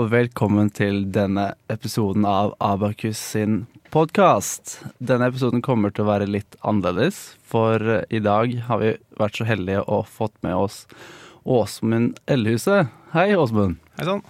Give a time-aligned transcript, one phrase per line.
[0.00, 4.78] og velkommen til denne episoden av Abakus sin podkast.
[4.96, 9.44] Denne episoden kommer til å være litt annerledes, for i dag har vi vært så
[9.48, 10.78] heldige og fått med oss
[11.44, 12.88] Åsmund Ellhuset.
[13.12, 13.76] Hei, Åsmund.
[13.98, 14.24] Hei sann.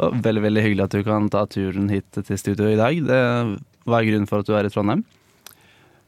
[0.00, 2.98] Veldig veldig hyggelig at du kan ta turen hit til studio i dag.
[3.06, 3.20] Det,
[3.86, 5.04] hva er grunnen for at du er i Trondheim?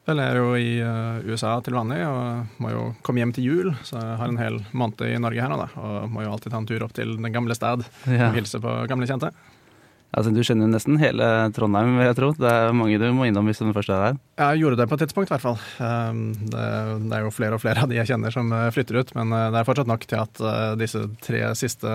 [0.07, 3.73] Jeg er jo i uh, USA til vanlig og må jo komme hjem til jul,
[3.83, 5.67] så jeg har en hel måned i Norge her nå, da.
[5.83, 8.29] Og må jo alltid ta en tur opp til den gamle stad Ja.
[8.31, 9.33] og hilse på gamle kjente.
[10.15, 12.29] Altså, du kjenner jo nesten hele Trondheim, vil jeg tro.
[12.39, 14.15] Det er mange du må innom hvis du først er her.
[14.39, 15.57] Jeg gjorde det på et tidspunkt, i hvert fall.
[15.83, 16.63] Um, det,
[17.11, 19.35] det er jo flere og flere av de jeg kjenner som uh, flytter ut, men
[19.35, 20.39] uh, det er fortsatt nok til at
[20.79, 21.91] disse tre siste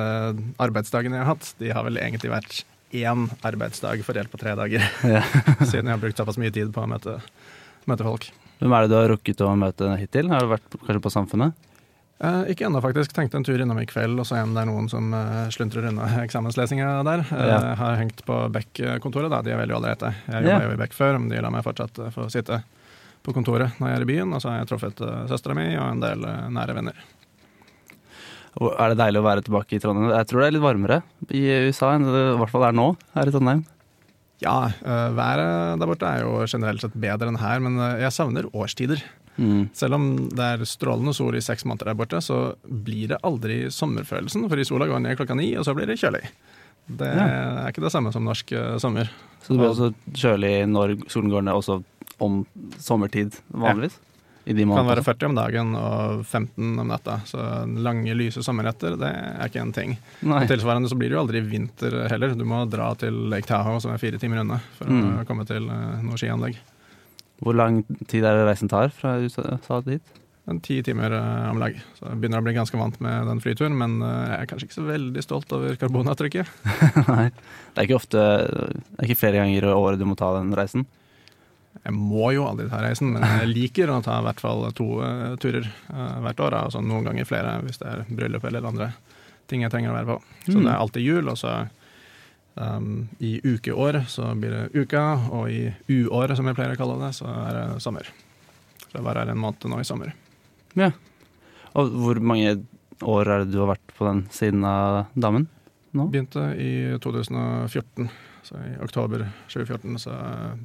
[0.61, 2.61] arbeidsdagene jeg har hatt, de har vel egentlig vært
[2.93, 5.23] én arbeidsdag fordelt på tre dager, Ja.
[5.71, 7.17] siden jeg har brukt såpass mye tid på å møte,
[7.91, 8.29] møte folk.
[8.63, 10.29] Hvem er det du har rukket å møte hittil?
[10.31, 11.55] Har du vært kanskje på Samfunnet?
[12.23, 13.11] Eh, ikke ennå, faktisk.
[13.17, 15.89] Tenkte en tur innom i kveld og så igjen det er noen som eh, sluntrer
[15.91, 17.25] unna eksamenslesinga der.
[17.35, 17.57] Eh, Ja.
[17.81, 19.41] Har hengt på Beck-kontoret, da.
[19.43, 20.13] De er veldig ålreite.
[20.29, 20.53] Jeg Ja.
[20.61, 22.61] jobba jo i Beck før, men de lar meg fortsatt eh, få sitte
[23.23, 24.33] på kontoret når jeg er i byen.
[24.35, 26.97] Og så har jeg truffet uh, søstera mi og en del eh, nære venner.
[28.61, 30.11] Og Er det deilig å være tilbake i Trondheim?
[30.13, 30.99] Jeg tror det er litt varmere
[31.33, 33.63] i USA enn det i hvert fall er nå her i Trondheim.
[34.43, 38.13] Ja, eh, været der borte er jo generelt sett bedre enn her, men eh, jeg
[38.17, 39.03] savner årstider.
[39.39, 39.71] Mm.
[39.73, 43.63] Selv om det er strålende sol i seks måneder der borte, så blir det aldri
[43.73, 46.25] sommerfølelsen, fordi sola går ned klokka ni, og så blir det kjølig.
[46.91, 47.27] Det Ja.
[47.65, 49.09] er ikke det samme som norsk eh, sommer.
[49.43, 51.83] Så det blir også kjølig når solen går ned, også
[52.21, 52.43] om
[52.79, 53.97] sommertid vanligvis?
[54.47, 57.45] I de kan være 40 om dagen og 15 om natta, så
[57.79, 59.93] lange, lyse sommernetter, det er ikke en ting.
[60.27, 60.41] Nei.
[60.51, 62.35] Tilsvarende så blir det jo aldri vinter heller.
[62.35, 65.21] Du må dra til Lake Tahoe, som er fire timer unna, for Mm.
[65.23, 66.59] å komme til eh, noe skianlegg.
[67.43, 70.03] Hvor lang tid er det reisen tar fra USA hit?
[70.51, 71.77] En ti timer eh, om lag.
[71.99, 74.67] Så jeg begynner å bli ganske vant med den flyturen, men eh, jeg er kanskje
[74.67, 76.51] ikke så veldig stolt over karbonavtrykket.
[77.13, 77.29] Nei.
[77.31, 80.51] Det er ikke ofte Det er ikke flere ganger i året du må ta den
[80.59, 80.83] reisen?
[81.83, 84.87] Jeg må jo aldri ta reisen, men jeg liker å ta i hvert fall to
[85.03, 86.55] uh, turer uh, hvert år.
[86.67, 88.91] Altså noen ganger flere hvis det er bryllup eller andre
[89.51, 90.19] ting jeg trenger å være på.
[90.47, 90.65] Så Mm.
[90.65, 91.55] det er alltid jul, og så
[92.55, 96.99] um, i ukeår så blir det uka, og i uår, som jeg pleier å kalle
[97.03, 98.07] det, så er det sommer.
[98.87, 100.13] Så jeg bare er en måned nå i sommer.
[100.79, 100.91] Ja.
[101.75, 102.59] Og hvor mange
[103.03, 105.49] år er det du har vært på den siden av damen?
[105.97, 106.07] Nå?
[106.13, 106.71] Begynte i
[107.03, 108.09] 2014.
[108.43, 110.15] Så I oktober 2014 så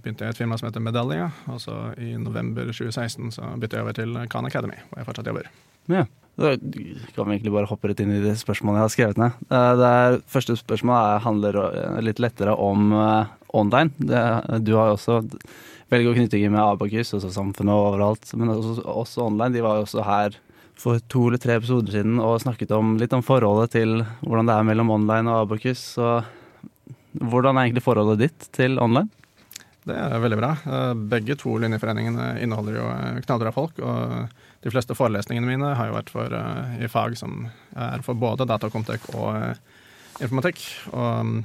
[0.02, 1.30] begynte jeg i et firma som heter Medallia.
[1.54, 5.30] Og så i november 2016 så bytta jeg over til Khan Academy, hvor jeg fortsatt
[5.30, 5.52] jobber.
[5.92, 6.06] Ja.
[6.38, 9.38] Da kan vi egentlig bare hoppe rett inn i de spørsmålene jeg har skrevet ned.
[9.50, 13.90] Eh, Det er, første spørsmål er, handler eh, litt lettere om eh, online.
[13.98, 14.22] Det,
[14.62, 15.22] du har jo også
[15.90, 19.56] velger å knytte med Abakus, også Samfunnet og overalt, men også, også online.
[19.56, 20.38] De var jo også her
[20.78, 24.58] for to eller tre episoder siden og snakket om, litt om forholdet til hvordan det
[24.60, 25.82] er mellom online og Abakus.
[25.98, 26.20] Så
[27.22, 29.10] hvordan er egentlig forholdet ditt til online?
[29.88, 30.52] Det er veldig bra.
[30.68, 33.80] Eh, Begge to linjeforeningene inneholder jo eh, knallbra folk.
[33.80, 34.34] Og
[34.66, 37.46] de fleste forelesningene mine har jo vært for, eh, i fag som
[37.76, 39.56] er for både datakomtek og
[40.24, 40.60] informatikk.
[40.92, 41.40] Og mm,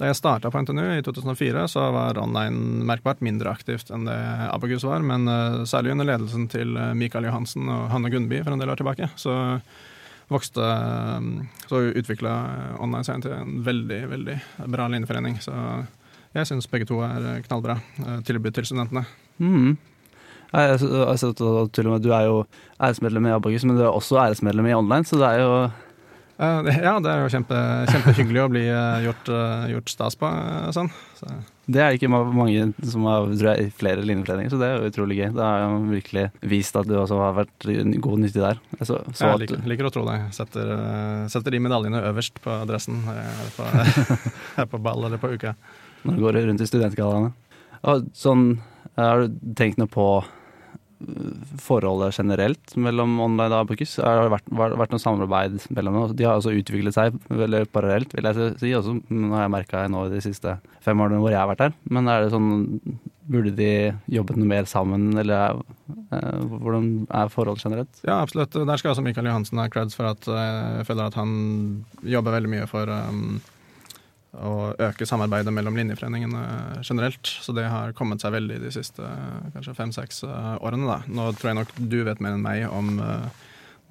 [0.00, 4.18] da jeg starta på NTNU i 2004, så var online merkbart mindre aktivt enn det
[4.48, 5.04] Abagus var.
[5.06, 5.28] Men
[5.70, 9.36] særlig under ledelsen til Mikael Johansen og Hanne Gunnby for en del år tilbake, så
[10.32, 11.30] vokste eh,
[11.68, 12.34] Så utvikla
[12.82, 14.38] online seg til en veldig, veldig
[14.72, 15.40] bra linjeforening.
[15.44, 15.54] Så
[16.34, 19.04] jeg syns begge to er eh, knallbra eh, tilbud til studentene.
[19.38, 19.74] Mm.
[20.54, 22.44] Jeg har sett at Du er jo
[22.78, 25.83] æresmedlem i Abakus, men du er også æresmedlem i online, så det er jo Eh,
[26.38, 27.58] ja, det er jo kjempe,
[27.90, 30.88] kjempehyggelig å bli eh, gjort, eh, gjort stas på eh, sånn.
[31.14, 31.28] Så,
[31.70, 35.20] Det er ikke mange som har tror jeg, flere linjeforeninger, så det er jo utrolig
[35.20, 35.28] gøy.
[35.36, 37.68] Det har jo virkelig vist at du også har vært
[38.08, 38.60] god nyttig der.
[38.82, 40.18] Så, så jeg liker, liker å tro det.
[40.36, 43.70] Setter, eh, setter de medaljene øverst på dressen her, er på,
[44.58, 45.54] her på ball eller på uka.
[46.02, 47.32] når du går rundt i studentgallaene.
[48.16, 48.48] Sånn,
[48.98, 50.08] har du tenkt noe på
[51.62, 53.96] forholdet generelt mellom online og Abokus?
[54.02, 56.14] Har det vært, vært, noe samarbeid mellom dem?
[56.18, 58.74] De har altså utviklet seg veldig parallelt, vil jeg si.
[58.76, 61.76] Også, nå har jeg merka nå de siste fem årene hvor jeg har vært her.
[61.90, 62.54] Men er det sånn
[63.24, 63.68] Burde de
[64.12, 65.62] jobbet noe mer sammen, eller
[66.12, 68.02] eh, hvordan er forholdet generelt?
[68.04, 68.52] Ja, absolutt.
[68.52, 71.32] Der skal også Mikael Johansen ha creds for at eh, jeg føler at han
[72.04, 73.38] jobber veldig mye for um,
[74.42, 77.30] å øke samarbeidet mellom linjeforeningene generelt.
[77.44, 79.08] Så det har kommet seg veldig de siste
[79.54, 80.88] kanskje fem-seks eh, årene.
[80.90, 81.00] Da.
[81.06, 83.42] Nå tror jeg nok du vet mer enn meg om eh,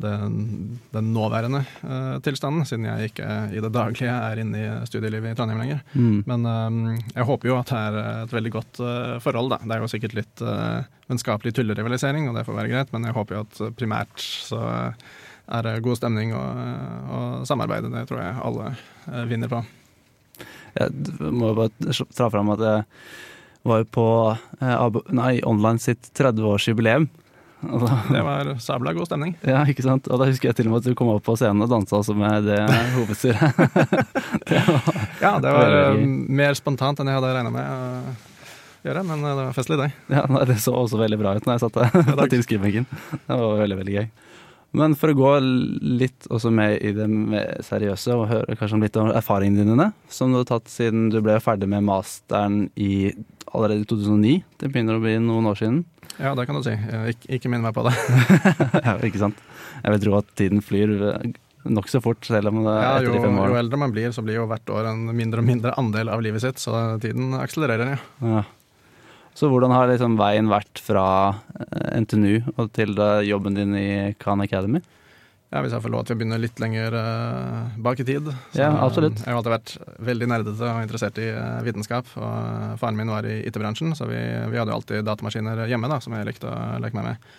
[0.02, 5.32] den, den nåværende uh, tilstanden, siden jeg ikke i det daglige er inne i studielivet
[5.32, 5.84] i Trondheim lenger.
[5.94, 6.24] Mm.
[6.30, 6.80] Men um,
[7.14, 9.54] jeg håper jo at det er et veldig godt uh, forhold.
[9.54, 9.62] Da.
[9.62, 10.82] Det er jo sikkert litt uh,
[11.12, 14.64] vennskapelig tullerivalisering, og det får være greit, men jeg håper jo at primært så
[15.54, 16.60] er det god stemning og,
[17.14, 17.92] og samarbeid.
[17.94, 18.74] Det tror jeg alle
[19.30, 19.62] vinner på.
[20.80, 22.86] Jeg må bare tra fram at jeg
[23.64, 24.08] var jo på
[24.60, 27.08] eh, nei, Online sitt 30-årsjubileum.
[28.12, 29.38] Det var sabla god stemning.
[29.54, 30.10] Ja, ikke sant.
[30.12, 32.02] Og da husker jeg til og med at du kom opp på scenen og dansa
[32.02, 32.60] også med det
[32.98, 33.62] hovedstyret.
[34.50, 34.92] det var,
[35.22, 36.12] ja, det var veldig...
[36.42, 37.80] mer spontant enn jeg hadde regna med å
[38.84, 39.90] gjøre, men det var festlig, det.
[40.12, 42.90] Ja, Det så også veldig bra ut når jeg satt der på tilskuerbenken.
[43.14, 44.08] Det var veldig, veldig gøy.
[44.74, 45.32] Men for å gå
[46.02, 47.06] litt også med i det
[47.68, 51.38] seriøse og høre kanskje litt om erfaringene dine, som du har tatt siden du ble
[51.44, 53.12] ferdig med masteren i
[53.54, 54.34] allerede i 2009.
[54.64, 55.84] Det begynner å bli noen år siden.
[56.18, 56.74] Ja, det kan du si.
[57.12, 57.94] Ik ikke minn meg på det.
[58.88, 59.40] ja, ikke sant.
[59.84, 61.30] Jeg vil tro at tiden flyr eh,
[61.70, 63.54] nokså fort, selv om det er ja, etter de fem år.
[63.54, 66.26] Jo eldre man blir, så blir jo hvert år en mindre og mindre andel av
[66.26, 68.02] livet sitt, så tiden akselererer, ja.
[68.40, 68.44] ja.
[69.34, 71.06] Så hvordan har liksom veien vært fra
[71.58, 72.94] eh, NTNU og til
[73.28, 73.90] jobben din i
[74.22, 74.84] Khan Academy?
[75.54, 78.26] Ja, Hvis jeg får lov til å begynne litt lenger uh, bak i tid.
[78.26, 79.20] Så, ja, absolutt.
[79.22, 79.74] Jeg har alltid vært
[80.08, 81.28] veldig nerdete og interessert i
[81.68, 82.10] vitenskap.
[82.18, 86.00] og Faren min var i IT-bransjen, så vi, vi, hadde jo alltid datamaskiner hjemme da,
[86.02, 87.30] som jeg likte å leke meg med.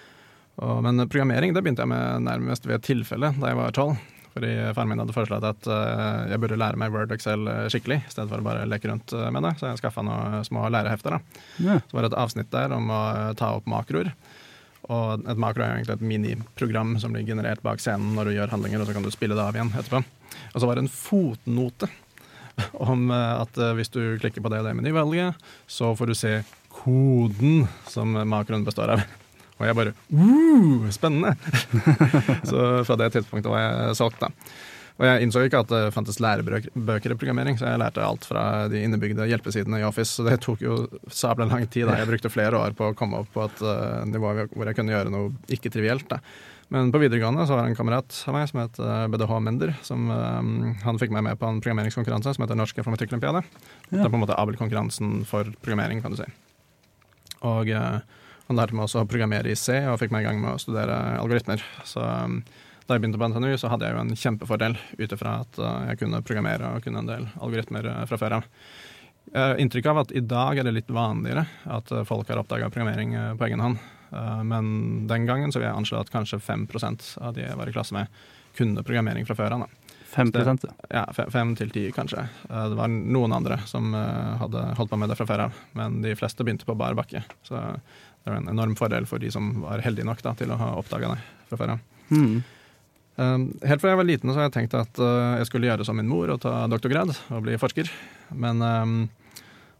[0.62, 3.98] Og, men programmering det begynte jeg med nærmest ved et tilfelle da jeg var tolv.
[4.34, 7.66] Fordi faren min hadde foreslått at uh, jeg burde lære meg Word og Excel eh,
[7.70, 9.52] skikkelig, i stedet for å bare leke rundt eh, med det.
[9.60, 11.14] Så jeg skaffa noen små lærehefter.
[11.14, 11.44] da.
[11.62, 11.76] Ja.
[11.86, 13.02] Så var det et avsnitt der om å
[13.38, 14.10] ta opp makroer.
[14.90, 18.56] Og et makro er egentlig et miniprogram som blir generert bak scenen når du gjør
[18.56, 20.02] handlinger, og så kan du spille det av igjen etterpå.
[20.50, 21.88] Og så var det en fotnote
[22.90, 26.38] om at hvis du klikker på det og det menyvalget, så får du se
[26.74, 29.06] koden som makroen består av.
[29.64, 31.34] Og jeg bare uh, Spennende!
[32.50, 34.32] så fra det tidspunktet var jeg solgt, da.
[34.94, 38.68] Og jeg innså ikke at det fantes lærebøker i programmering, så jeg lærte alt fra
[38.70, 40.12] de innebygde hjelpesidene i Office.
[40.14, 40.76] Så det tok jo
[41.10, 41.88] sabla lang tid.
[41.88, 41.96] da.
[41.98, 44.94] Jeg brukte flere år på å komme opp på et uh, nivå hvor jeg kunne
[44.94, 46.06] gjøre noe ikke-trivielt.
[46.12, 46.20] da.
[46.72, 49.34] Men på videregående så var det en kamerat av meg som het uh, eh, BDH
[49.42, 49.74] Mender.
[49.82, 50.54] som um,
[50.86, 53.42] Han fikk meg med på en programmeringskonkurranse som heter Norsk informatikkolympiade.
[53.90, 53.96] Ja.
[53.96, 56.30] Det er på en måte Abel-konkurransen for programmering, kan du si.
[57.44, 57.98] Og uh,
[58.48, 60.60] han lærte meg også å programmere i C og fikk meg i gang med å
[60.60, 61.62] studere algoritmer.
[61.88, 62.42] Så um,
[62.84, 65.86] da jeg begynte på NTNU, så hadde jeg jo en kjempefordel ut ifra at uh,
[65.88, 68.50] jeg kunne programmere og kunne en del algoritmer uh, fra før av.
[69.32, 72.42] Jeg har inntrykk av at i dag er det litt vanligere at uh, folk har
[72.42, 73.82] oppdaga programmering på egen hånd.
[74.46, 74.66] Men
[75.10, 77.96] den gangen så vil jeg anslå at kanskje 5% av de jeg var i klasse
[77.96, 78.12] med,
[78.54, 79.64] kunne programmering fra før av.
[80.12, 80.44] 5 det,
[80.92, 82.22] Ja, 5 til 10 kanskje.
[82.46, 86.14] Det var noen andre som hadde holdt på med det fra før av, men de
[86.14, 87.24] fleste begynte på bar bakke.
[87.42, 87.58] Så
[88.24, 90.70] det var en enorm fordel for de som var heldige nok da, til å ha
[90.80, 91.82] oppdaga det fra før av.
[92.08, 92.38] Mm.
[93.14, 95.98] Helt fra jeg var liten så har jeg tenkt at uh, jeg skulle gjøre som
[95.98, 97.90] min mor og ta doktorgrad og bli forsker.
[98.34, 98.94] Men um,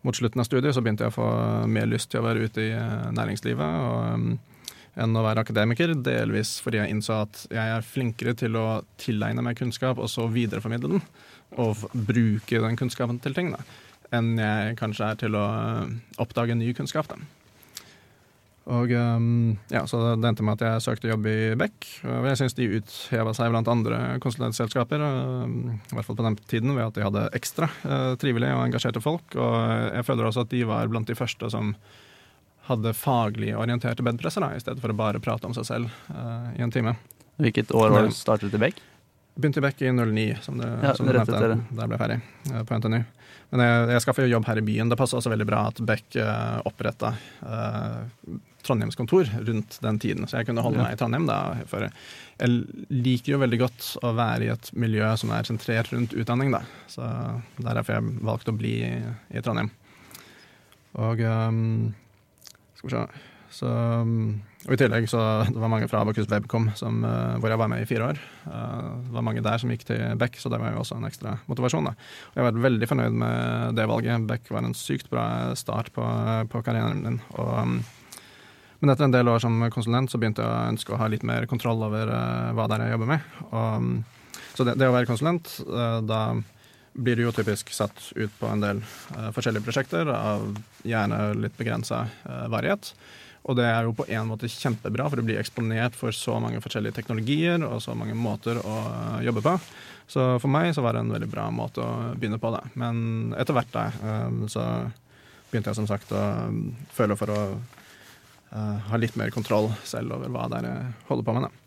[0.06, 1.28] mot slutten av studiet så begynte jeg å få
[1.66, 4.68] mer lyst til å være ute i uh, næringslivet og, um,
[5.00, 5.96] enn å være akademiker.
[6.06, 10.28] Delvis fordi jeg innså at jeg er flinkere til å tilegne meg kunnskap og så
[10.30, 11.08] videreformidle den.
[11.64, 13.62] Og bruke den kunnskapen til ting, da,
[14.14, 17.10] enn jeg kanskje er til å uh, oppdage ny kunnskap.
[17.10, 17.18] da.
[18.64, 21.84] Og um, ja, Så det endte med at jeg søkte jobb i Beck.
[22.08, 26.38] Og jeg syns de utheva seg blant andre konsulentselskaper, um, i hvert fall på den
[26.48, 29.36] tiden, ved at de hadde ekstra uh, trivelige og engasjerte folk.
[29.36, 29.58] Og
[29.90, 31.74] jeg føler også at de var blant de første som
[32.70, 36.64] hadde faglig orienterte bedpresser, i stedet for å bare prate om seg selv uh, i
[36.64, 36.96] en time.
[37.42, 38.80] Hvilket år var det du startet i Beck?
[39.34, 41.52] Begynte i Beck i 09, som du, ja, som du nevnte.
[41.52, 43.02] Jeg ble ferdig uh, på NTNU.
[43.52, 44.88] Men jeg, jeg skaffa jo jobb her i byen.
[44.88, 47.12] Det passa også veldig bra at Beck uh, oppretta
[47.44, 48.00] uh,
[48.64, 51.26] Trondheimskontor rundt den tiden, så jeg kunne holde meg i Trondheim.
[51.28, 51.38] da,
[51.70, 56.16] for Jeg liker jo veldig godt å være i et miljø som er sentrert rundt
[56.16, 56.64] utdanning, da.
[56.90, 57.04] Så
[57.58, 58.94] det er derfor jeg valgte å bli i,
[59.34, 59.70] i Trondheim.
[61.04, 61.94] Og um,
[62.78, 63.06] Skal vi se
[63.54, 67.60] så, og I tillegg så det var mange fra Abakus Webcom som, uh, hvor jeg
[67.60, 68.20] var med i fire år.
[68.48, 71.06] Uh, det var mange der som gikk til Beck, så det var jo også en
[71.06, 71.86] ekstra motivasjon.
[71.86, 71.94] Da.
[72.32, 74.26] Og jeg var veldig fornøyd med det valget.
[74.30, 75.26] Beck var en sykt bra
[75.58, 76.06] start på,
[76.50, 77.20] på karrieren min.
[77.36, 77.76] Og um,
[78.84, 81.22] men etter en del år som konsulent så begynte jeg å ønske å ha litt
[81.24, 83.28] mer kontroll over uh, hva det er jeg jobber med.
[83.48, 83.86] Og,
[84.54, 86.18] så det, det, å være konsulent, uh, da
[86.92, 90.44] blir du jo typisk satt ut på en del uh, forskjellige prosjekter av
[90.84, 92.02] gjerne litt begrensa
[92.52, 92.90] varighet.
[93.48, 96.60] Og det er jo på en måte kjempebra, for du blir eksponert for så mange
[96.64, 98.76] forskjellige teknologier og så mange måter å
[99.24, 99.54] jobbe på.
[100.12, 102.62] Så for meg så var det en veldig bra måte å begynne på det.
[102.80, 103.86] Men etter hvert da,
[104.52, 104.64] så
[105.48, 106.22] begynte jeg som sagt å
[106.96, 107.40] føle for å
[108.54, 110.72] uh, ha litt mer kontroll selv over hva dere
[111.10, 111.48] holder på med.
[111.48, 111.64] Da.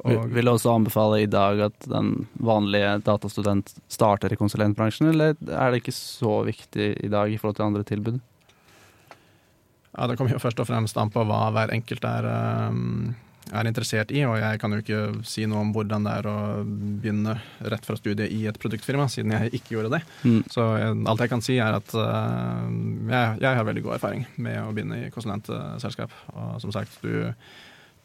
[0.00, 5.36] Og, vil du også anbefale i dag at den vanlige datastudent starter i konsulentbransjen, eller
[5.36, 8.20] er det ikke så viktig i dag i forhold til andre tilbud?
[9.90, 12.28] Ja, Det kommer jo først og fremst an på hva hver enkelt er
[12.70, 13.12] um,
[13.50, 16.36] er interessert i, og jeg kan jo ikke si noe om hvordan det er å
[16.64, 17.36] begynne
[17.72, 20.02] rett fra studiet i et produktfirma, siden jeg ikke gjorde det.
[20.22, 20.42] Mm.
[20.52, 22.68] Så alt jeg kan si, er at uh,
[23.10, 26.14] jeg, jeg, har veldig god erfaring med å begynne i konsulentselskap.
[26.34, 27.32] Og som sagt, du,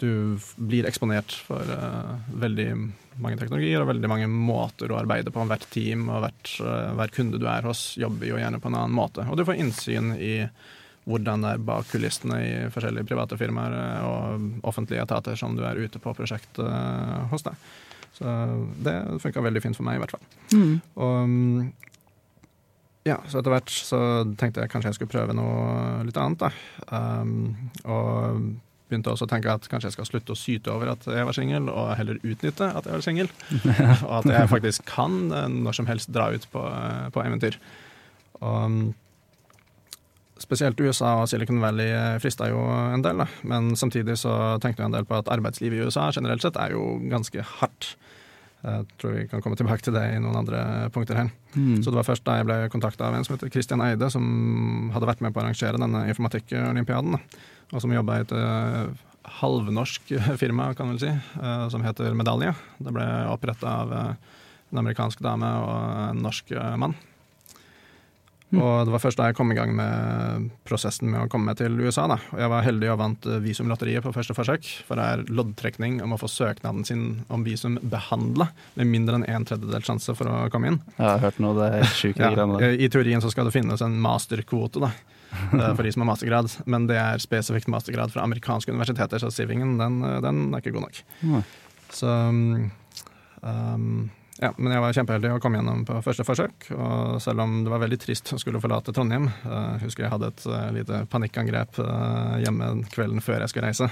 [0.01, 0.09] du
[0.57, 2.69] blir eksponert for uh, veldig
[3.21, 5.45] mange teknologier og veldig mange måter å arbeide på.
[5.49, 8.79] Hvert team og hvert, uh, hver kunde du er hos, jobber jo gjerne på en
[8.81, 9.27] annen måte.
[9.29, 10.39] Og du får innsyn i
[11.05, 15.63] hvordan det er bak kulissene i forskjellige private firmaer eh, og offentlige etater som du
[15.67, 17.57] er ute på prosjekt uh, hos deg.
[18.15, 18.31] Så
[18.85, 20.24] det funka veldig fint for meg, i hvert fall.
[20.55, 20.75] Mm.
[21.03, 21.65] Og mm,
[23.05, 24.00] ja, så etter hvert så
[24.39, 26.50] tenkte jeg kanskje jeg skulle prøve noe litt annet, da.
[26.89, 28.39] Um, og
[28.89, 31.38] begynte også å tenke at kanskje jeg skal slutte å syte over at jeg var
[31.38, 33.31] singel, og heller utnytte at jeg var singel.
[34.07, 36.63] og at jeg faktisk kan eh, når som helst dra ut på,
[37.13, 37.59] på eventyr.
[38.41, 38.85] Og mm,
[40.42, 43.27] spesielt USA og Silicon Valley eh, frista jo en del, da.
[43.48, 46.75] men samtidig så tenkte vi en del på at arbeidslivet i USA generelt sett er
[46.75, 47.96] jo ganske hardt.
[48.65, 50.60] Jeg tror vi kan komme tilbake til det i noen andre
[50.94, 51.27] punkter her.
[51.54, 51.84] Mm.
[51.86, 54.89] Så det var først da jeg ble kontakta av en som heter Christian Eide, som
[54.96, 57.20] hadde vært med på å arrangere denne informatikkolympiaden,
[57.72, 58.89] og som jobba i et uh,
[59.38, 62.56] halvnorsk firma, kan vel si, uh, som heter Medalje.
[62.82, 65.75] Det ble oppretta av en amerikansk dame og
[66.10, 66.98] en norsk mann.
[68.55, 68.62] Mm.
[68.63, 71.75] Og det var først da jeg kom i gang med prosessen med å komme til
[71.81, 72.05] USA.
[72.09, 72.17] Da.
[72.33, 76.00] Og jeg var heldig og vant eh, visumlotteriet på første forsøk, for det er loddtrekning
[76.05, 80.31] om å få søknaden sin om visum behandla med mindre enn en tredjedels sjanse for
[80.31, 80.79] å komme inn.
[80.95, 82.47] Jeg har hørt noe, det er sjuke ja.
[82.62, 84.93] Eh, I teorien så skal det finnes en masterkvote da,
[85.51, 89.33] eh, for de som har mastergrad, men det er spesifikt mastergrad fra amerikanske universiteter, så
[89.33, 91.01] sivingen den, den er ikke god nok.
[91.25, 91.41] Mm.
[91.95, 92.12] Så
[93.45, 94.09] um,
[94.42, 96.68] ja, men jeg var kjempeheldig og kom gjennom på første forsøk.
[96.75, 100.32] Og selv om det var veldig trist å skulle forlate Trondheim, uh, husker jeg hadde
[100.34, 103.88] et uh, lite panikkangrep uh, hjemme kvelden før jeg skulle reise,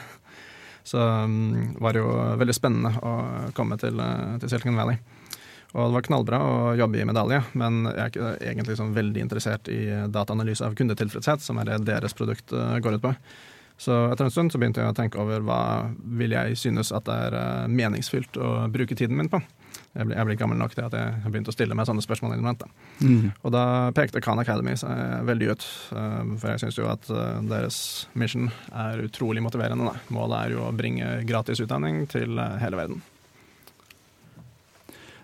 [0.84, 3.14] så um, var det jo veldig spennende å
[3.56, 4.04] komme til,
[4.42, 5.00] til, Silicon Valley.
[5.74, 9.24] Og det var knallbra å jobbe i medalje, men jeg er ikke egentlig sånn veldig
[9.24, 9.80] interessert i
[10.12, 13.14] dataanalyse av kundetilfredshet, som er det deres produkt går ut på.
[13.82, 15.62] Så etter en stund så begynte jeg å tenke over hva
[16.20, 19.42] vil jeg synes at det er meningsfylt å bruke tiden min på
[19.94, 22.34] jeg ble, jeg ble gammel nok til at jeg begynte å stille meg sånne spørsmål
[22.34, 22.72] innimellom.
[23.02, 23.28] Mm.
[23.46, 23.64] Og da
[23.94, 27.10] pekte Khan Academy seg veldig ut, uh, for jeg syns jo at
[27.50, 27.80] deres
[28.18, 29.92] mission er utrolig motiverende.
[29.92, 30.14] Da.
[30.14, 33.04] Målet er jo å bringe gratis utdanning til hele verden.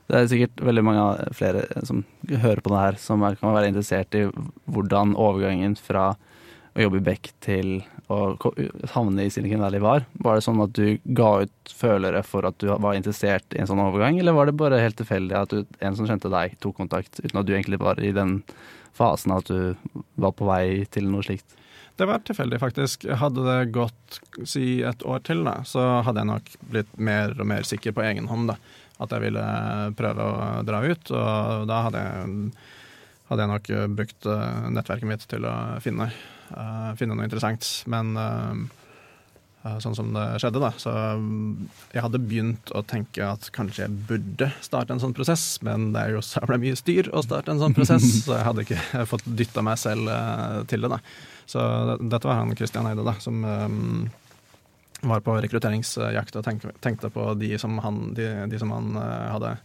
[0.09, 4.15] Det er sikkert veldig mange flere som hører på det her, som kan være interessert
[4.17, 4.23] i
[4.69, 6.15] hvordan overgangen fra
[6.79, 8.33] å jobbe i Beck til å
[8.93, 10.05] havne i Silicon Valley var?
[10.23, 13.69] Var det sånn at du ga ut følere for at du var interessert i en
[13.69, 16.79] sånn overgang, eller var det bare helt tilfeldig at du, en som kjente deg, tok
[16.79, 18.39] kontakt, uten at du egentlig var i den
[18.97, 19.75] fasen at du
[20.19, 21.57] var på vei til noe slikt?
[21.99, 23.03] Det var tilfeldig, faktisk.
[23.19, 27.49] Hadde det gått si et år til, da, så hadde jeg nok blitt mer og
[27.51, 28.53] mer sikker på egen hånd.
[28.53, 28.55] da,
[29.03, 29.43] At jeg ville
[29.99, 31.11] prøve å dra ut.
[31.11, 32.53] Og da hadde jeg,
[33.27, 36.07] hadde jeg nok brukt eh, nettverket mitt til å finne
[36.53, 37.65] uh, finne noe interessant.
[37.91, 40.91] Men uh, sånn som det skjedde, da, så
[41.91, 46.05] jeg hadde begynt å tenke at kanskje jeg burde starte en sånn prosess, men det
[46.05, 49.27] er jo så mye styr å starte en sånn prosess, så jeg hadde ikke fått
[49.27, 50.09] dytta meg selv
[50.71, 50.93] til det.
[50.95, 51.01] da.
[51.49, 51.61] Så
[51.99, 54.07] dette var han Christian Eide, da, som um,
[55.01, 59.57] var på rekrutteringsjakt og tenkte, på de som han, de, de som han hadde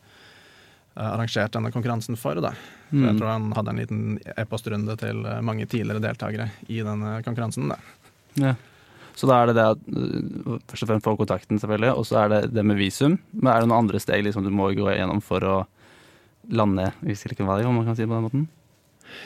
[0.95, 2.39] arrangert denne konkurransen for.
[2.43, 2.53] Da.
[2.91, 3.07] For mm.
[3.09, 4.05] Jeg tror han hadde en liten
[4.37, 7.73] e-postrunde til eh, mange tidligere deltakere i denne konkurransen.
[7.73, 7.79] Da.
[8.41, 8.55] Ja.
[9.15, 12.21] Så da er det det at eh, først og fremst få kontakten, selvfølgelig, og så
[12.25, 13.19] er det det med visum.
[13.33, 15.57] Men er det noen andre steg liksom, du må gå gjennom for å
[16.55, 18.47] lande i Silicon Valley, om man kan si det på den måten?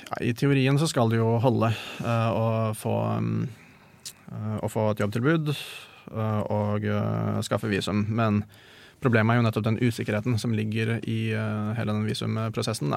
[0.08, 1.70] Ja, I teorien så skal det jo holde
[2.04, 3.48] uh, få, um,
[4.30, 6.86] uh, å få et jobbtilbud uh, og
[7.46, 8.04] skaffe visum.
[8.14, 8.42] Men
[9.02, 12.94] Problemet er jo nettopp den usikkerheten som ligger i uh, hele den visumprosessen.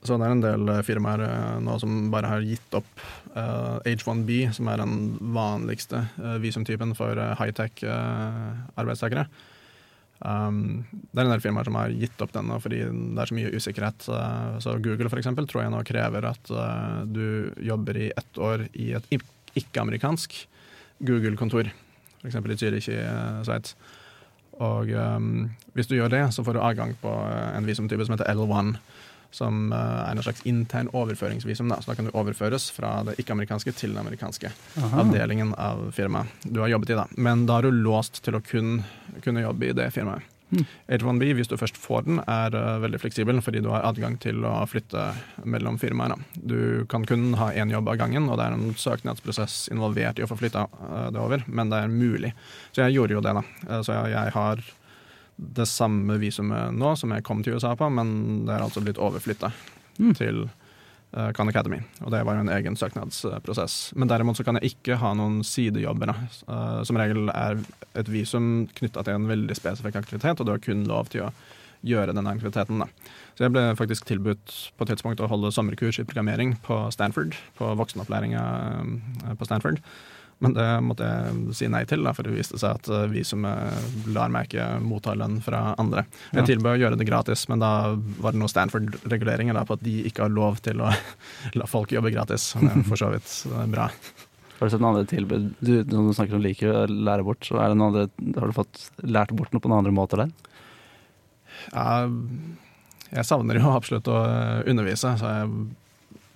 [0.00, 2.88] Så det er en del uh, firmaer uh, nå som bare har gitt opp
[3.30, 6.02] H1B, som er den vanligste
[6.42, 9.28] visumtypen for high-tech arbeidstakere.
[10.18, 13.36] Um, det er en del firmaer som har gitt opp den fordi det er så
[13.38, 14.08] mye usikkerhet.
[14.60, 16.50] så Google for eksempel, tror jeg nå krever at
[17.06, 19.06] du jobber i ett år i et
[19.62, 20.34] ikke-amerikansk
[20.98, 21.70] Google-kontor,
[22.20, 22.34] f.eks.
[22.34, 22.98] i Zürich i
[23.46, 23.78] Sveits.
[24.60, 28.16] Og um, hvis du gjør det, så får du adgang på eh, en visumtype som
[28.16, 28.74] heter L1.
[29.32, 31.70] Som uh, er en slags intern overføringsvisum.
[31.70, 31.78] Da.
[31.80, 35.04] Så da kan du overføres fra det ikke-amerikanske til den amerikanske Aha.
[35.04, 36.98] avdelingen av firmaet du har jobbet i.
[36.98, 37.06] da.
[37.16, 38.80] Men da er du låst til å kun,
[39.24, 40.26] kunne jobbe i det firmaet.
[40.50, 40.64] Mm.
[40.88, 44.42] H1B, hvis du først får den, er uh, veldig fleksibel fordi du har adgang til
[44.46, 45.10] å flytte
[45.46, 46.16] mellom firmaer.
[46.34, 50.26] Du kan kun ha én jobb av gangen, og det er en søknadsprosess involvert i
[50.26, 52.34] å få flytta uh, det over, men det er mulig.
[52.72, 53.44] Så jeg gjorde jo det, da.
[53.68, 54.64] Uh, så jeg, har
[55.40, 59.00] det samme visumet nå som jeg kom til USA på, men det er altså blitt
[59.00, 59.52] overflytta
[60.02, 60.16] mm.
[60.18, 60.59] til Eh,
[61.10, 61.80] Khan Academy.
[62.04, 63.78] Og det var jo en egen søknadsprosess.
[63.98, 66.12] Men derimot så kan jeg ikke ha noen sidejobber.
[66.46, 67.58] Uh, som regel er
[67.98, 71.32] et visum knytta til en veldig spesifikk aktivitet, og du har kun lov til å
[71.86, 72.82] gjøre denne aktiviteten.
[72.82, 72.88] Da.
[73.36, 77.72] Så jeg ble faktisk tilbudt på tidspunkt å holde sommerkurs i programmering på Stanford, på
[77.80, 78.42] voksenopplæringa
[78.84, 79.80] eh, på Stanford.
[80.40, 84.06] Men det måtte jeg si nei til, da, for det viste seg at eh, visumet
[84.14, 86.06] lar meg ikke motta lønn fra andre.
[86.30, 86.46] Jeg ja.
[86.48, 87.72] tilbød å gjøre det gratis, men da
[88.24, 90.88] var det noen Stanford-reguleringer på at de ikke har lov til å
[91.60, 92.54] la folk jobbe gratis.
[92.54, 93.90] Som er for så vidt eh, bra.
[93.90, 95.52] Har du sett noen andre tilbud?
[95.60, 98.56] Du, du snakker om liker å lære bort, så er det noen andre, har du
[98.56, 100.34] fått lært bort noe på noen andre måter der?
[101.74, 102.06] Ja,
[103.10, 105.72] jeg savner jo absolutt å eh, undervise, så jeg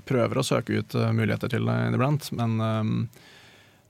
[0.04, 2.28] prøver å søke ut muligheter til det inniblant.
[2.36, 2.98] Men um,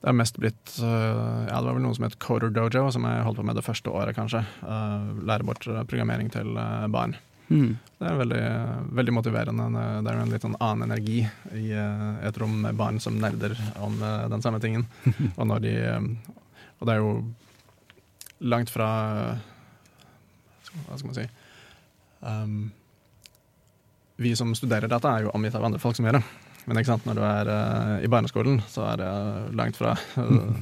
[0.05, 3.07] det har mest blitt uh, Ja, det var vel noe som het Coder Dojo, som
[3.09, 4.43] jeg holdt på med det første året, kanskje.
[4.61, 6.51] Uh, lære bort programmering til
[6.93, 7.15] barn.
[7.49, 7.71] Mm.
[7.97, 8.43] Det er veldig,
[9.01, 9.71] veldig, motiverende.
[10.05, 11.23] Det er jo en litt sånn annen energi
[11.57, 14.85] i et rom med barn som nerder om den samme tingen.
[15.39, 15.75] og, når de,
[16.77, 17.17] og det er jo
[18.45, 18.89] langt fra
[20.85, 21.25] Hva skal man si
[22.21, 22.57] um,
[24.21, 26.27] Vi som studerer dette, er jo omgitt av andre folk som gjør det.
[26.65, 29.11] Men ikke sant, når du er uh, i barneskolen, så er det
[29.59, 30.55] langt fra uh,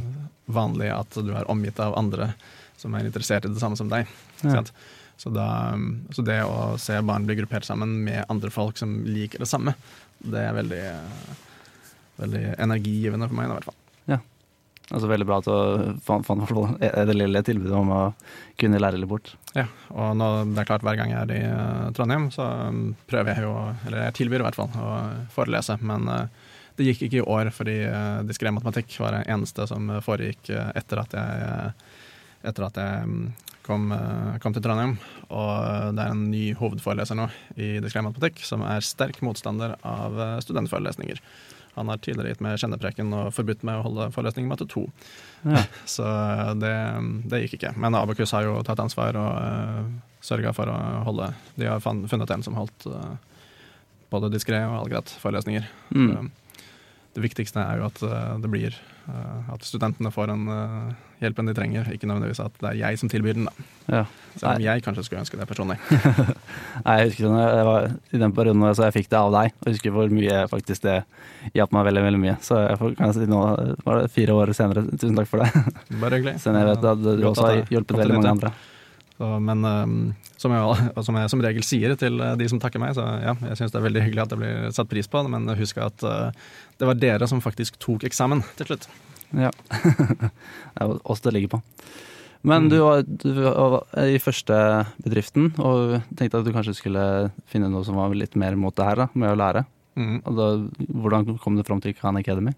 [0.50, 2.32] vanlig at du er omgitt av andre
[2.80, 4.10] som er interessert i det samme som deg.
[4.42, 4.64] Ja.
[5.16, 5.46] Så, da,
[6.10, 9.76] så, det å se barn bli gruppert sammen med andre folk som liker det samme,
[10.18, 10.82] det er veldig,
[12.18, 13.81] veldig energigivende for meg, i hvert fall.
[14.90, 16.42] Altså Veldig bra at du fant, fant
[16.80, 18.00] det lille tilbudet om å
[18.60, 19.34] kunne lære litt bort.
[19.54, 22.82] Ja, og nå, det er klart hver gang jeg er i uh, Trondheim, så um,
[23.08, 23.52] prøver jeg jo,
[23.86, 24.96] eller jeg tilbyr i hvert fall, å
[25.34, 25.78] forelese.
[25.84, 29.88] Men uh, det gikk ikke i år, fordi uh, diskré matematikk var det eneste som
[30.04, 31.72] foregikk etter at jeg,
[32.50, 33.16] etter at jeg um,
[33.62, 33.88] kom,
[34.42, 34.98] kom, til Trondheim.
[35.30, 40.18] Og det er en ny hovedforeleser nå i diskré matematikk som er sterk motstander av
[40.44, 41.22] studentforelesninger.
[41.74, 44.84] Han har tidligere gitt meg kjennepreken og forbudt meg å holde forelesning i matte 2.
[45.48, 45.64] Ja.
[45.94, 46.06] Så
[46.60, 46.72] det,
[47.32, 47.72] det, gikk ikke.
[47.80, 50.76] Men Abakus har jo tatt ansvar og uh, eh, sørga for å
[51.08, 53.16] holde De har funnet en som holdt uh,
[54.12, 55.64] både diskré og allgreit forelesninger.
[55.96, 56.12] Mm.
[56.12, 56.41] Så,
[57.12, 60.46] det viktigste er jo at uh, det blir uh, At studentene får den
[61.22, 63.44] hjelpen de trenger, ikke nødvendigvis at det er jeg som tilbyr den.
[63.86, 64.00] Ja.
[64.34, 65.76] Selv om jeg kanskje skulle ønske det personlig.
[66.86, 69.68] Nei, jeg husker det var i den perioden så jeg fikk det av deg, og
[69.68, 70.96] jeg husker hvor mye faktisk det
[71.54, 72.34] hjalp meg veldig veldig mye.
[72.42, 73.44] Så jeg får, kan jeg si nå
[73.86, 74.82] var det fire år senere.
[74.96, 75.64] Tusen takk for det.
[76.02, 76.36] Bare hyggelig.
[76.42, 78.54] Siden jeg vet at du også har hjulpet veldig mange andre.
[79.22, 79.98] Så, men um,
[80.34, 83.36] som, jeg, som, jeg, som regel sier til uh, de som takker meg, så ja,
[83.52, 86.02] jeg syns det er veldig hyggelig at det blir satt pris på, men husk at
[86.02, 86.32] uh,
[86.80, 88.88] det var dere som faktisk tok eksamen til slutt.
[89.38, 89.52] Ja.
[89.70, 90.32] det
[90.82, 91.62] er oss det ligger på.
[92.42, 94.56] Men du var, du var, i første
[95.04, 97.04] bedriften og tenkte at du kanskje skulle
[97.46, 99.62] finne noe som var litt mer mot det her, da, med å lære.
[99.94, 100.16] Mm.
[100.26, 100.48] Da,
[100.90, 102.56] hvordan kom du fram til Khan Academy?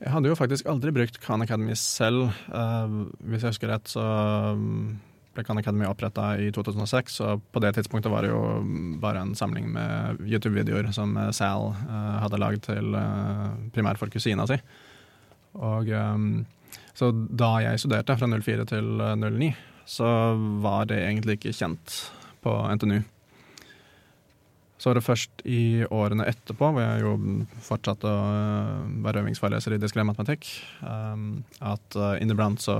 [0.00, 2.30] Jeg hadde jo faktisk aldri brukt Khan Academy selv.
[2.48, 4.00] Uh, hvis jeg husker rett, så
[4.56, 4.94] um,
[5.36, 8.40] ble Khan Academy oppretta i 2006, og på det tidspunktet var det jo
[9.02, 14.48] bare en samling med YouTube-videoer som Sal uh, hadde lagd til uh, primært for kusina
[14.48, 14.56] si.
[15.60, 16.32] Og um,
[16.96, 19.52] så da jeg studerte, fra 04 til 09,
[19.88, 20.08] så
[20.64, 22.00] var det egentlig ikke kjent
[22.40, 23.02] på NTNU.
[24.80, 27.10] Så var det først i årene etterpå, hvor jeg jo
[27.66, 28.20] fortsatte å
[29.04, 30.48] være øvingsforeleser i diskré matematikk,
[30.80, 32.76] um, at uh, inniblant så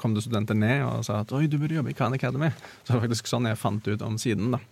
[0.00, 2.48] kom det studenter ned og sa at oi, du burde jobbe i Khan Academy.
[2.80, 4.62] Så det var faktisk sånn jeg fant ut om siden, da.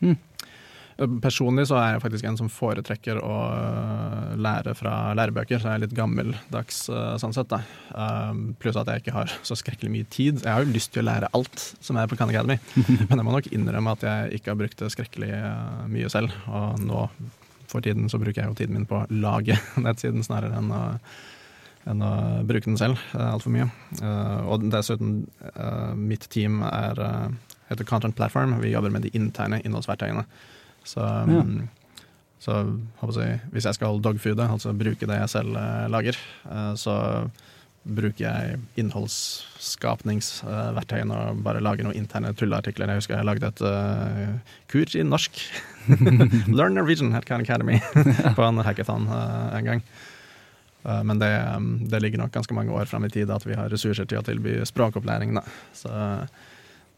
[0.00, 0.18] Mm.
[1.00, 5.78] Personlig så er jeg faktisk en som foretrekker å øh, lære fra lærebøker, så jeg
[5.78, 7.48] er litt gammeldags øh, sånn sett.
[7.48, 7.62] da.
[7.94, 10.42] Um, pluss at jeg ikke har så skrekkelig mye tid.
[10.44, 12.58] Jeg har jo lyst til å lære alt som er på Khan Academy,
[13.08, 15.32] men jeg må nok innrømme at jeg ikke har brukt det skrekkelig
[15.88, 16.36] mye selv.
[16.52, 17.06] Og nå
[17.70, 20.84] for tiden så bruker jeg jo tiden min på å lage nettsiden snarere enn å,
[21.88, 23.70] enn å bruke den selv altfor mye.
[24.44, 25.22] og dessuten,
[25.96, 27.06] mitt team er,
[27.72, 28.58] heter Content Platform.
[28.60, 30.28] Vi jobber med de interne innholdsverktøyene.
[30.86, 31.42] Så, ja.
[31.44, 31.68] Mm,
[32.40, 32.64] så
[33.20, 36.16] jeg, hvis jeg skal dogfoode, altså bruke det jeg selv uh, lager,
[36.48, 37.24] uh, så
[37.80, 42.88] bruker jeg innholdsskapningsverktøyene uh, og bare lager noen interne tulleartikler.
[42.92, 43.70] Jeg husker jeg lagde et uh,
[44.72, 45.32] kurs i norsk.
[46.58, 47.76] Learn Norwegian at Khan Academy
[48.38, 49.80] på en hackathon en gang.
[50.80, 51.32] Men det,
[51.92, 54.24] det, ligger nok ganske mange år fram i tid at vi har ressurser til å
[54.24, 55.36] tilby språkopplæring.
[55.36, 55.44] Da.
[55.76, 55.92] Så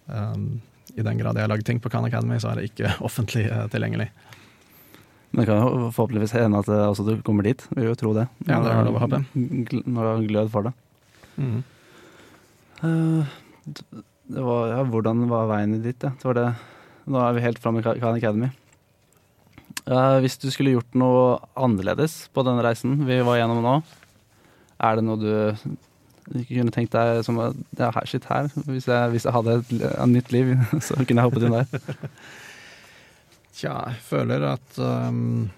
[0.06, 0.60] Um,
[0.98, 3.46] I den grad jeg har lagd ting på Khan Academy, så er det ikke offentlig
[3.48, 4.10] uh, tilgjengelig.
[5.32, 7.62] Men det kan jo forhåpentligvis hende at også du kommer dit.
[7.70, 8.26] Vi vil jo tro det.
[8.44, 9.22] Ja, det er lov å håpe.
[9.32, 10.72] Når du har glød for det.
[11.40, 11.62] Mm.
[14.28, 16.04] Det var, ja, hvordan var veien dit?
[16.04, 16.12] Ja?
[16.12, 16.50] Det var det.
[17.08, 18.50] Nå er vi helt framme i Khan Academy.
[20.22, 23.74] Hvis du skulle gjort noe annerledes på denne reisen vi var gjennom nå,
[24.82, 25.32] er det noe du
[26.30, 30.04] ikke kunne tenkt deg som ja, shit her, hvis jeg, hvis jeg hadde et, et,
[30.10, 30.54] nytt liv,
[30.86, 31.96] så kunne jeg hoppet inn der?
[33.58, 35.50] Tja, jeg føler at um,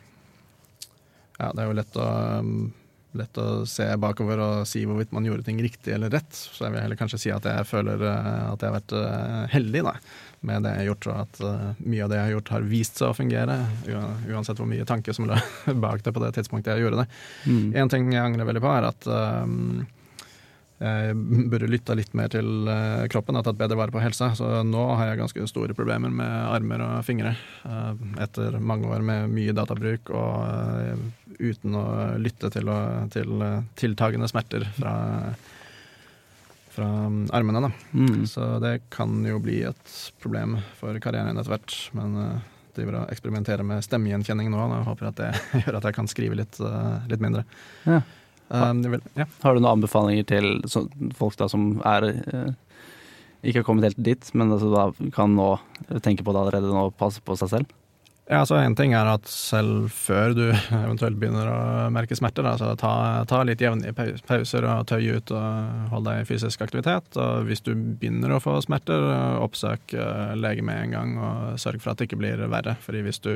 [1.38, 2.08] Ja, det er jo lett å,
[2.40, 2.72] um,
[3.18, 6.32] lett å se bakover og si hvorvidt man gjorde ting riktig eller rett.
[6.34, 9.40] Så jeg vil heller kanskje si at jeg føler uh, at jeg har vært uh,
[9.54, 9.94] heldig da,
[10.48, 12.70] med det jeg har gjort, og at uh, mye av det jeg har gjort, har
[12.74, 13.58] vist seg å fungere.
[14.32, 15.38] Uansett hvor mye tanke som lå
[15.86, 17.10] bak det på det tidspunktet jeg gjorde det.
[17.46, 17.68] Mm.
[17.82, 19.12] En ting jeg angrer veldig på, er at
[19.44, 19.84] um,
[20.84, 21.16] jeg
[21.50, 24.32] burde lytta litt mer til eh, kroppen og tatt bedre vare på helsa.
[24.36, 27.34] Så nå har jeg ganske store problemer med armer og fingre.
[27.64, 27.90] Eh,
[28.24, 31.04] etter mange år med mye databruk og eh,
[31.40, 31.84] uten å
[32.20, 32.70] lytte til,
[33.14, 33.44] til
[33.80, 34.94] tiltagende smerter fra,
[36.74, 36.88] fra
[37.34, 37.72] armene.
[37.92, 38.24] Mm.
[38.30, 41.78] Så det kan jo bli et problem for karrieren etter hvert.
[41.96, 42.18] Men
[42.74, 45.32] driver og eksperimenterer med stemmegjenkjenning nå, og håper at det
[45.64, 46.60] gjør at jeg kan skrive litt,
[47.10, 47.46] litt mindre.
[47.86, 48.02] Ja.
[48.48, 49.26] Um, vil, ja.
[49.42, 50.50] Har du noen anbefalinger til
[51.16, 52.50] folk da som er eh,
[53.44, 55.54] ikke har kommet helt dit, men altså da kan nå
[56.04, 57.72] tenke på det allerede nå og passe på seg selv?
[58.24, 60.44] Ja, altså En ting er at selv før du
[60.78, 61.58] eventuelt begynner å
[61.92, 62.94] merke smerter, da, så ta,
[63.28, 63.92] ta litt jevnlige
[64.24, 67.10] pauser og tøy ut og hold deg i fysisk aktivitet.
[67.20, 69.04] Og hvis du begynner å få smerter,
[69.44, 72.78] oppsøk eh, lege med en gang og sørg for at det ikke blir verre.
[72.86, 73.34] Fordi hvis du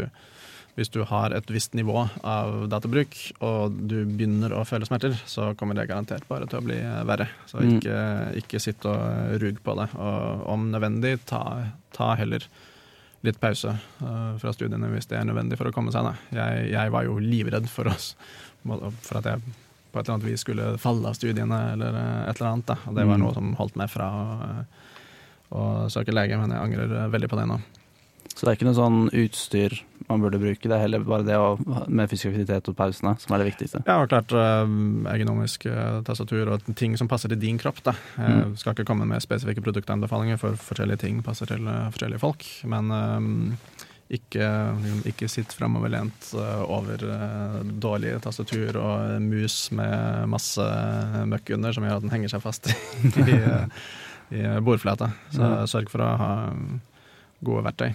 [0.79, 5.51] hvis du har et visst nivå av databruk, og du begynner å føle smerter, så
[5.59, 7.27] kommer det garantert bare til å bli verre.
[7.51, 7.71] Så mm.
[7.73, 8.01] ikke,
[8.38, 9.88] ikke sitt og rug på det.
[9.99, 11.43] Og om nødvendig, ta,
[11.97, 12.47] ta heller
[13.27, 16.07] litt pause uh, fra studiene hvis det er nødvendig for å komme seg.
[16.31, 18.12] Jeg, jeg, var jo livredd for oss,
[18.62, 19.43] for at jeg
[19.88, 22.69] på et eller annet vis skulle falle av studiene eller et eller annet.
[22.71, 22.79] Da.
[22.87, 23.25] Og det var mm.
[23.25, 24.31] noe som holdt meg fra å,
[25.59, 27.59] å søke lege, men jeg angrer veldig på det nå.
[28.29, 29.75] Så det er ikke noe sånn utstyr
[30.09, 31.51] man burde bruke, det er heller bare det å,
[31.87, 33.83] med fysisk aktivitet og pausene som er det viktigste?
[33.88, 34.64] Ja, og klart uh,
[35.12, 37.83] ergonomisk uh, tastatur og ting som passer til din kropp.
[37.85, 37.94] Da.
[38.16, 38.57] Jeg mm.
[38.61, 42.47] skal ikke komme med spesifikke produktanbefalinger, for forskjellige ting passer til forskjellige folk.
[42.68, 42.92] Men
[44.09, 44.49] ikke,
[45.11, 46.31] ikke sitt framoverlent
[46.64, 47.03] over
[47.68, 50.68] dårlig tastatur og mus med masse
[51.29, 52.71] møkk under som gjør at den henger seg fast
[53.27, 53.40] i,
[54.40, 55.12] i bordflata.
[55.35, 56.31] Så sørg for å ha
[57.44, 57.92] gode verktøy.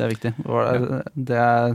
[0.00, 0.30] Det er viktig.
[1.28, 1.74] Det er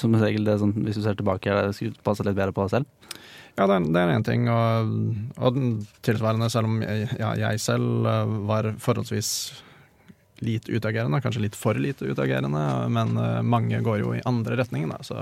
[0.00, 2.72] som regel det sånn, hvis du ser tilbake, det skulle passe litt bedre på deg
[2.80, 3.10] selv?
[3.58, 4.46] Ja, det er én ting.
[4.50, 4.94] Og,
[5.38, 5.58] og
[6.06, 9.30] tilsvarende, selv om jeg, ja, jeg, selv eh, var forholdsvis
[10.40, 14.94] lite utagerende, kanskje litt for lite utagerende, men eh, mange går jo i andre retningen,
[14.94, 15.20] da, så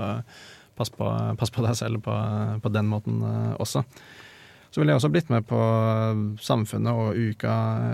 [0.79, 2.15] pass på, pass på deg selv på,
[2.63, 3.83] på den måten eh, også.
[4.69, 5.59] Så ville jeg også blitt med på
[6.45, 7.53] Samfunnet og Uka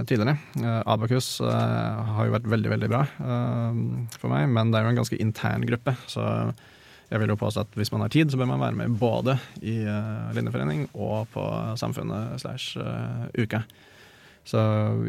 [0.09, 0.35] tidligere.
[0.59, 1.47] Uh, Abakus uh,
[2.17, 3.77] har jo vært veldig, veldig bra uh,
[4.19, 5.95] for meg, men det er jo en ganske intern gruppe.
[6.11, 6.25] Så
[7.07, 9.37] jeg vil jo påstå at hvis man har tid, så bør man være med både
[9.63, 9.77] i
[10.35, 11.43] Linjeforening og på
[11.79, 12.81] Samfunnet slash
[13.37, 13.61] Uka.
[14.45, 14.59] Så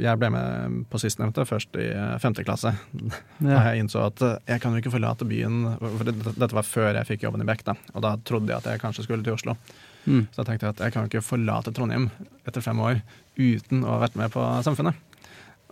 [0.00, 1.88] jeg ble med på sistnevnte først i
[2.22, 2.74] femte klasse.
[3.40, 7.08] Da jeg innså at jeg kan jo ikke forlate byen For dette var før jeg
[7.10, 7.76] fikk jobben i Bekk, da.
[7.96, 9.56] Og da trodde jeg at jeg kanskje skulle til Oslo.
[10.06, 10.24] Mm.
[10.30, 12.08] Så jeg tenkte at jeg kan ikke forlate Trondheim
[12.46, 13.02] etter fem år
[13.36, 14.98] uten å ha vært med på Samfunnet.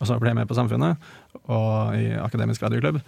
[0.01, 1.11] Og så ble jeg med på Samfunnet
[1.45, 3.01] og i Akademisk radioklubb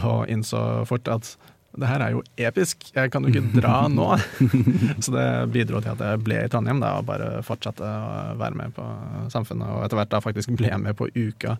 [0.00, 1.34] og innså fort at
[1.78, 4.08] det her er jo episk, jeg kan jo ikke dra nå.
[5.04, 8.58] så det bidro til at jeg ble i Trondheim da, og bare fortsatte å være
[8.58, 8.86] med på
[9.32, 9.70] Samfunnet.
[9.76, 11.56] Og etter hvert da faktisk ble jeg med på Uka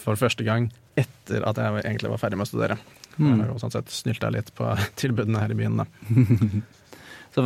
[0.00, 2.78] for første gang etter at jeg egentlig var ferdig med å studere.
[3.16, 3.42] Mm.
[3.50, 4.70] Og sånn sett snylta litt på
[5.00, 5.88] tilbudene her i byen, da.
[7.36, 7.44] Så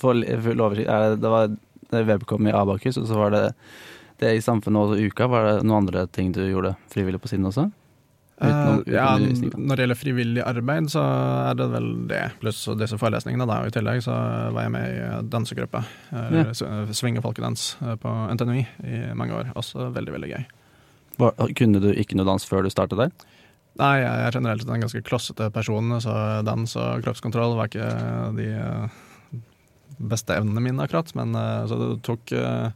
[0.00, 1.50] for full oversikt Det var
[1.92, 3.42] det webcom i Abakus, og så var det
[4.20, 5.28] det i Samfunnet og Uka.
[5.28, 7.68] Var det noen andre ting du gjorde frivillig på siden også?
[8.36, 12.22] Utenom, uh, ja, når det gjelder frivillig arbeid, så er det vel det.
[12.42, 13.46] Pluss disse forelesningene.
[13.48, 14.16] Da, I tillegg så
[14.52, 15.84] var jeg med i dansegruppa.
[16.12, 16.44] Ja.
[16.96, 19.54] Svinge folkedans eh, på NTNUI i mange år.
[19.56, 20.44] Også veldig, veldig gøy.
[21.22, 23.32] Var, kunne du ikke noe dans før du startet der?
[23.80, 26.12] Nei, jeg er generelt en ganske klossete person, så
[26.44, 27.88] dans og kroppskontroll var ikke
[28.36, 28.50] de
[29.98, 31.12] beste evnene mine, akkurat.
[31.18, 32.70] Men uh, så det tok, uh,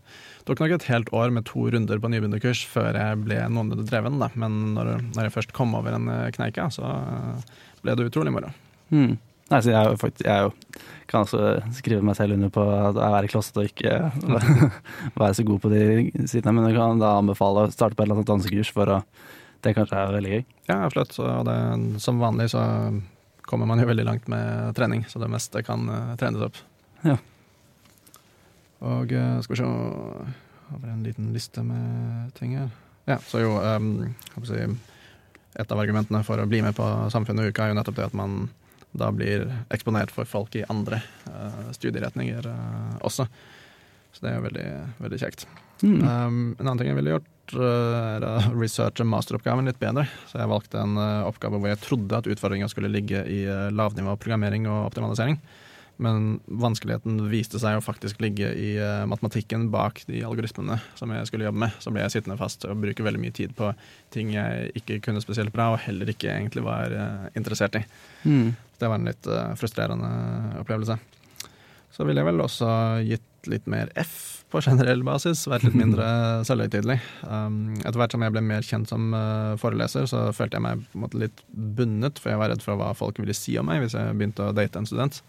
[0.49, 4.21] tok, nok et helt år med to runder på nybegynnerkurs før jeg ble noenlunde dreven.
[4.23, 4.31] Da.
[4.41, 6.95] Men når, når, jeg først kom over en eh, kneika, så
[7.85, 8.53] ble det utrolig moro.
[8.91, 9.19] Mm.
[9.51, 10.51] Nei, så jeg, faktisk, jeg
[11.11, 13.95] kan også skrive meg selv under på at jeg er klossete og ikke
[15.21, 15.83] være så god på de
[16.31, 19.03] sidene, men jeg kan da anbefale å starte på et eller annet dansekurs for å
[19.61, 20.45] Det kanskje er veldig gøy.
[20.71, 21.19] Ja, absolutt.
[21.21, 21.57] Og det,
[22.01, 22.63] som vanlig så
[23.45, 25.85] kommer man jo veldig langt med trening, så det meste kan
[26.17, 26.63] trenes opp.
[27.07, 27.17] Ja.
[28.81, 29.69] Og uh, skal vi se
[30.71, 32.71] Har vi en liten liste med ting her?
[33.09, 34.15] Ja, så jo um,
[34.47, 34.61] si,
[35.59, 38.17] Et av argumentene for å bli med på Samfunnet uka er jo nettopp det at
[38.17, 38.49] man
[38.91, 40.99] da blir eksponert for folk i andre
[41.31, 42.49] uh, studieretninger
[43.07, 43.29] også.
[44.11, 44.71] Så det er jo veldig,
[45.05, 45.47] veldig kjekt.
[45.83, 46.01] Mm.
[46.03, 50.07] Um, en annen ting jeg ville gjort, uh, er å researche masteroppgaven litt bedre.
[50.29, 53.69] Så jeg valgte en uh, oppgave hvor jeg trodde at utfordringa skulle ligge i uh,
[53.75, 55.39] lavnivå programmering og optimalisering.
[56.01, 58.71] Men vanskeligheten viste seg å faktisk ligge i
[59.11, 61.77] matematikken bak de algoritmene som jeg skulle jobbe med.
[61.83, 63.69] Så ble jeg sittende fast og bruke veldig mye tid på
[64.15, 66.95] ting jeg ikke kunne spesielt bra, og heller ikke egentlig var
[67.37, 67.85] interessert i.
[68.25, 68.55] Mm.
[68.81, 69.29] Det var en litt
[69.61, 70.11] frustrerende
[70.63, 70.97] opplevelse.
[71.93, 72.71] Så ville jeg vel også
[73.05, 76.07] gitt litt mer F på generell basis, vært litt mindre
[76.49, 76.99] selvhøytidelig.
[77.23, 80.83] Um, etter hvert som jeg ble mer kjent som uh, foreleser, så følte jeg meg
[80.99, 83.97] måte, litt bundet, for jeg var redd for hva folk ville si om meg hvis
[83.99, 85.21] jeg begynte å date en student.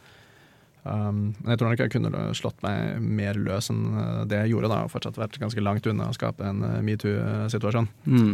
[0.82, 4.56] Um, men jeg tror nok jeg kunne slått meg mer løs enn uh, det jeg
[4.56, 7.89] gjorde, da, og fortsatt vært ganske langt unna å skape en uh, metoo-situasjon.
[8.10, 8.32] Mm.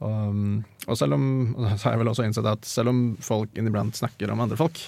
[0.00, 1.24] Um, og selv om,
[1.76, 4.80] så har jeg vel også innsett at selv om folk inniblant snakker om andre folk,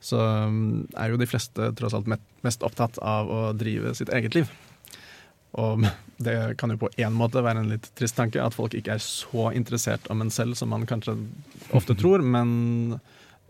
[0.00, 4.36] så um, er jo de fleste tross alt mest opptatt av å drive sitt eget
[4.38, 4.48] liv.
[5.60, 5.82] Og
[6.22, 9.04] det kan jo på én måte være en litt trist tanke, at folk ikke er
[9.04, 11.18] så interessert om en selv som man kanskje
[11.76, 12.96] ofte tror, men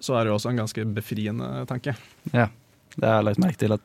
[0.00, 1.94] så er det jo også en ganske befriende tanke.
[2.32, 2.48] Ja,
[2.96, 3.84] det har jeg lagt merke til at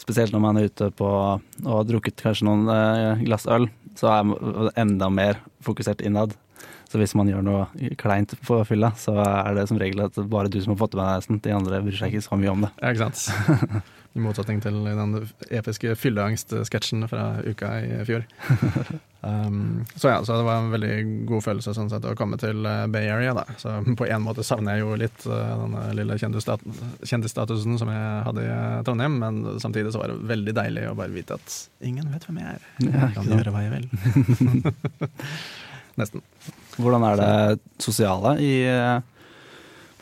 [0.00, 4.10] spesielt når man er ute på og har drukket kanskje noen eh, glass øl, så
[4.12, 6.34] er man enda mer fokusert innad.
[6.92, 10.50] Så hvis man gjør noe kleint på fylla, så er det som regel at bare
[10.52, 11.40] du som har fått det med deg nesten.
[11.46, 12.72] De andre bryr seg ikke så mye om det.
[12.82, 13.88] Ja, ikke sant.
[14.12, 15.14] I motsetning til den
[15.48, 18.28] episke fylleangst-sketsjen fra uka i fjor.
[19.24, 22.64] Um, så ja, så det var en veldig god følelse sånn sett, å komme til
[22.66, 23.30] uh, Bay Area.
[23.36, 23.44] da.
[23.60, 28.42] Så på en måte savner jeg jo litt uh, den lille kjendisstatusen som jeg hadde
[28.42, 31.54] i uh, Trondheim, men samtidig så var det veldig deilig å bare vite at
[31.86, 32.66] ingen vet hvem jeg er.
[32.88, 34.66] Jeg kan gjøre hva jeg vil.
[36.02, 36.26] Nesten.
[36.80, 37.32] Hvordan er det
[37.84, 38.52] sosiale i,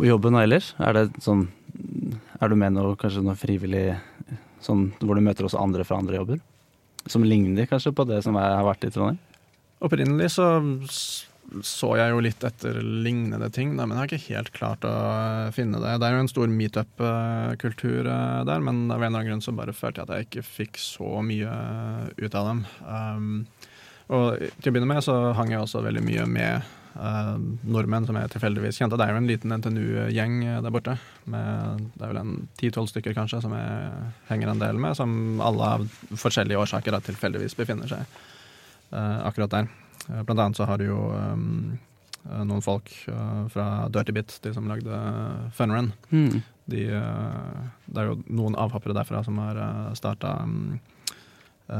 [0.00, 0.72] på jobben og ellers?
[0.80, 1.44] Er det sånn
[2.40, 3.86] Er du med noe, kanskje noe frivillig
[4.64, 6.38] sånn hvor du møter også andre fra andre jobber?
[7.08, 9.20] Som ligner kanskje på det som jeg har vært i Trondheim?
[9.80, 10.46] Opprinnelig så
[11.66, 14.92] så jeg jo litt etter lignende ting, da, men jeg har ikke helt klart å
[15.54, 15.96] finne det.
[15.98, 19.54] Det er jo en stor meetup-kultur eh, der, men av en eller annen grunn så
[19.56, 21.56] bare følte jeg at jeg ikke fikk så mye
[22.20, 22.62] ut av dem.
[22.86, 23.32] Um,
[24.10, 28.16] og til å begynne med så hang jeg også veldig mye med uh, nordmenn som
[28.18, 28.98] jeg tilfeldigvis kjente.
[28.98, 30.96] Det er jo en liten NTNU-gjeng der borte.
[31.30, 33.90] Med, det er vel en ti-tolv stykker kanskje som jeg
[34.30, 38.02] henger en del med, som alle av forskjellige årsaker da, tilfeldigvis befinner seg
[38.94, 39.70] uh, akkurat der.
[40.24, 41.76] Blant annet så har du jo um,
[42.24, 42.88] noen folk
[43.52, 44.96] fra Dirty Bit, de som lagde
[45.54, 45.92] Funrun.
[46.10, 46.40] Mm.
[46.70, 49.60] De, det er jo noen avhoppere derfra som har
[49.98, 50.80] starta um,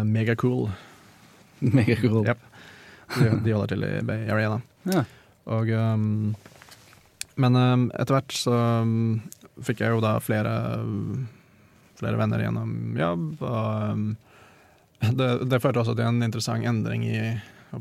[0.07, 0.68] Megacool
[1.61, 2.27] Megacool.
[2.27, 2.38] Yep.
[3.16, 4.94] De, de, holder til i Bay Area, da.
[4.94, 5.05] Ja.
[5.51, 6.35] Og um,
[7.40, 9.23] Men um, etter hvert så um,
[9.64, 10.53] fikk jeg jo da flere,
[12.01, 14.05] flere venner gjennom jobb, og um,
[15.01, 17.20] det, det førte også til en interessant endring i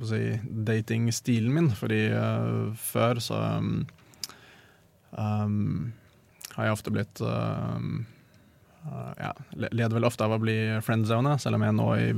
[0.08, 0.22] si,
[0.68, 3.82] datingstilen min, fordi uh, før så um,
[5.12, 5.92] um,
[6.56, 7.80] har jeg ofte blitt uh,
[9.20, 12.12] ja, leder vel ofte av å bli friendzone, selv om jeg nå i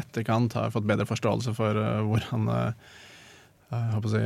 [0.00, 4.22] etterkant har fått bedre forståelse for uh, hvordan uh, si,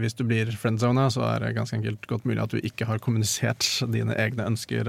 [0.00, 3.02] Hvis du blir friendzona, så er det ganske enkelt godt mulig at du ikke har
[3.04, 4.88] kommunisert dine egne ønsker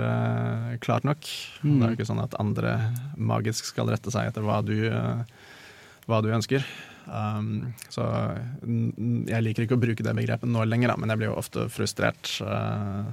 [0.84, 1.28] klart nok.
[1.60, 1.74] Mm.
[1.74, 2.78] Det er jo ikke sånn at andre
[3.20, 4.78] magisk skal rette seg etter hva du,
[6.08, 6.64] hva du ønsker.
[7.08, 8.04] Um, så
[8.64, 11.68] jeg liker ikke å bruke det begrepet nå lenger, da, men jeg blir jo ofte
[11.72, 12.32] frustrert.
[12.44, 13.12] Uh,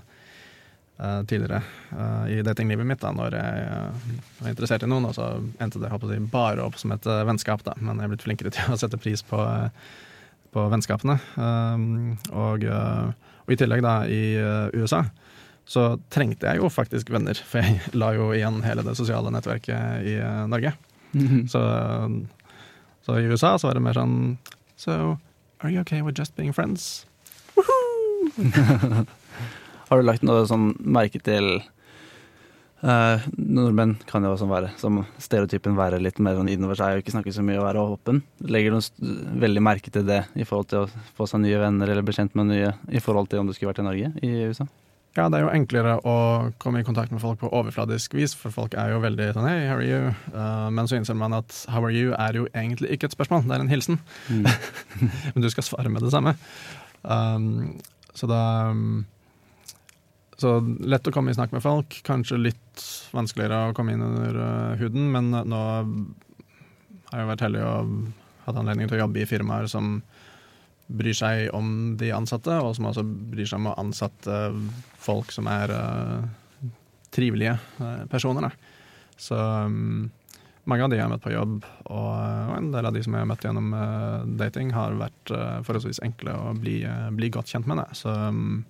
[1.27, 1.59] tidligere
[1.91, 4.05] uh, i datinglivet mitt, da når jeg uh,
[4.39, 5.09] var interessert i noen.
[5.09, 5.27] Og så
[5.63, 7.75] endte det si, bare opp som et vennskap, da.
[7.81, 9.41] men jeg er blitt flinkere til å sette pris på,
[10.55, 11.19] på vennskapene.
[12.31, 14.39] Og, og, i tillegg, da, i
[14.79, 15.05] USA
[15.69, 20.05] så trengte jeg jo faktisk venner, for jeg la jo igjen hele det sosiale nettverket
[20.05, 20.75] i Norge.
[21.15, 21.47] Mm -hmm.
[21.49, 21.63] så,
[23.07, 24.39] så, i USA så var det mer sånn
[24.77, 25.19] So,
[25.61, 27.07] are you okay with just being friends?
[29.95, 31.61] Har du lagt noe sånn merke til
[32.83, 37.05] uh, Nordmenn kan jo også være, som stereotypen, være litt mer sånn innover seg og
[37.05, 38.19] ikke snakke så mye og være åpen.
[38.43, 39.13] Legger du
[39.45, 42.35] veldig merke til det i forhold til å få seg nye venner eller bli kjent
[42.35, 44.67] med nye i forhold til om du skulle vært i Norge, i USA?
[45.15, 46.17] Ja, det er jo enklere å
[46.59, 49.69] komme i kontakt med folk på overfladisk vis, for folk er jo veldig sånn Hey,
[49.71, 50.11] how are you?
[50.35, 53.47] Uh, men så innser man at how are you er jo egentlig ikke et spørsmål,
[53.47, 54.03] det er en hilsen.
[54.27, 54.51] Mm.
[55.37, 56.35] men du skal svare med det samme.
[57.07, 57.77] Um,
[58.11, 58.43] så da
[58.75, 59.05] um,
[60.45, 61.95] Så lett å komme i snakk med folk.
[62.05, 62.83] Kanskje litt
[63.17, 65.61] vanskeligere å komme inn under uh, huden, men nå
[67.09, 67.95] har jeg vært heldig og
[68.45, 70.03] hatt anledning til å jobbe i firmaer som
[70.93, 74.43] bryr seg om de ansatte, og som også bryr seg om å ansette
[75.01, 76.69] folk som er uh,
[77.15, 78.53] trivelige uh, personer.
[79.17, 80.11] Så um,
[80.69, 81.57] mange av de jeg har møtt på jobb,
[81.89, 82.13] og,
[82.59, 83.73] en del av de som jeg har møtt gjennom
[84.37, 85.33] dating, har vært
[85.65, 86.79] forholdsvis enkle å bli,
[87.17, 87.81] bli, godt kjent med.
[87.81, 88.01] Det.
[88.01, 88.65] Så um,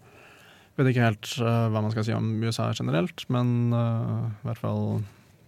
[0.78, 5.02] vet ikke helt hva man skal si om USA generelt, men i hvert fall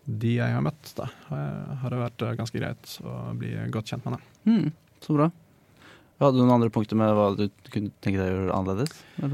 [0.06, 4.20] de jeg har møtt, da, har det vært ganske greit å bli godt kjent med.
[4.20, 4.52] Det.
[4.52, 5.30] Mm, så bra.
[6.16, 8.92] Hadde du noen andre punkter med hva du kunne tenke deg å gjøre annerledes?
[9.20, 9.26] Ja,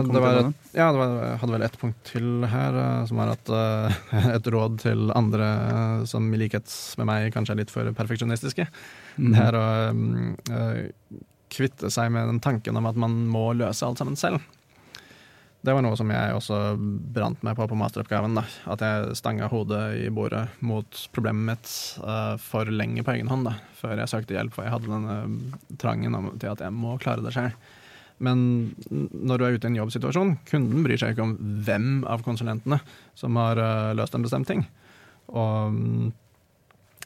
[0.00, 0.38] det var,
[0.72, 3.98] ja, det var, jeg hadde vel ett punkt til her, uh, som var at uh,
[4.38, 8.64] et råd til andre uh, som i likhet med meg kanskje er litt for perfeksjonistiske.
[9.18, 9.34] Mm.
[9.34, 10.32] Det er å um,
[11.52, 14.40] kvitte seg med den tanken om at man må løse alt sammen selv.
[15.58, 18.36] Det var noe som jeg også brant meg på på masteroppgaven.
[18.38, 18.44] Da.
[18.70, 21.72] At jeg stanga hodet i bordet mot problemet mitt
[22.04, 25.74] uh, for lenge på egen hånd da, før jeg søkte hjelp, for jeg hadde denne
[25.82, 27.50] trangen til at jeg må klare det sjøl.
[28.22, 28.38] Men
[28.90, 32.80] når du er ute i en jobbsituasjon, kunden bryr seg ikke om hvem av konsulentene
[33.18, 34.64] som har uh, løst en bestemt ting.
[35.34, 36.08] Og um,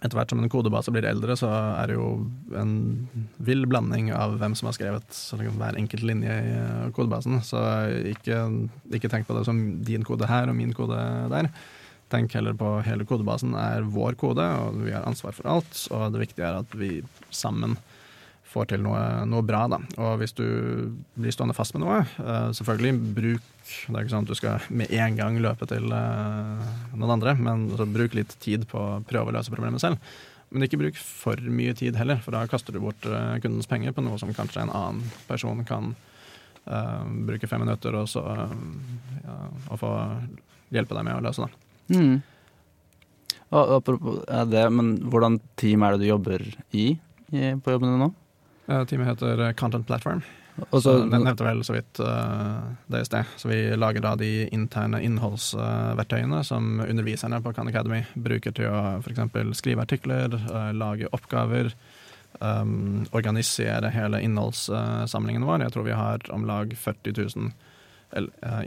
[0.03, 2.09] etter hvert som en kodebase blir eldre, så er det jo
[2.59, 2.73] en
[3.43, 7.38] vill blanding av hvem som har skrevet hver enkelt linje i eh, kodebasen.
[7.47, 7.61] Så
[8.11, 8.41] ikke,
[8.91, 10.99] ikke, tenk på det som din kode her og min kode
[11.33, 11.51] der.
[12.12, 15.87] Tenk heller på hele kodebasen er vår kode, og vi har ansvar for alt.
[15.95, 16.99] Og det viktige er at vi
[17.31, 17.79] sammen
[18.53, 19.65] får til noe, noe, bra.
[19.71, 19.79] Da.
[20.03, 20.45] Og hvis du
[21.17, 24.65] blir stående fast med noe, uh, selvfølgelig bruk Det er ikke sånn at du skal
[24.75, 26.62] med en gang løpe til uh,
[26.99, 30.03] noen andre, men altså, bruk litt tid på å prøve å løse problemet selv.
[30.53, 33.95] Men ikke bruk for mye tid heller, for da kaster du bort uh, kundens penger
[33.97, 35.95] på noe som kanskje en annen person kan
[36.62, 39.33] bruke fem minutter og så ja,
[39.67, 39.88] og få
[40.71, 41.43] hjelpe deg med å løse.
[41.43, 41.99] Da.
[41.99, 42.21] Mm.
[43.51, 46.85] Apropos det, men hvordan team er det du jobber i,
[47.35, 48.12] i på jobben din nå?
[48.73, 50.23] Uh, teamet heter eh, Content Platform.
[50.71, 52.61] Og så, Den nevnte vel så vidt uh,
[52.93, 53.33] det i sted.
[53.41, 58.99] Så vi lager da de interne innholdsverktøyene som underviserne på Khan Academy bruker til å
[59.01, 59.25] f.eks.
[59.57, 60.37] skrive artikler,
[60.77, 61.73] lage oppgaver,
[62.41, 65.65] um, organisere hele innholdssamlingen vår.
[65.65, 67.72] Jeg tror vi har om lag 40 000 Eh,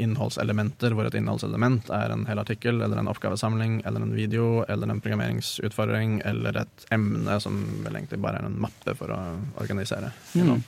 [0.01, 4.89] innholdselementer, hvor et innholdselement er en hel artikkel eller en oppgavesamling eller en video eller
[4.89, 9.19] en programmeringsutfordring eller et emne som vel egentlig bare er en mappe for å
[9.62, 10.12] organisere.
[10.34, 10.63] Mm.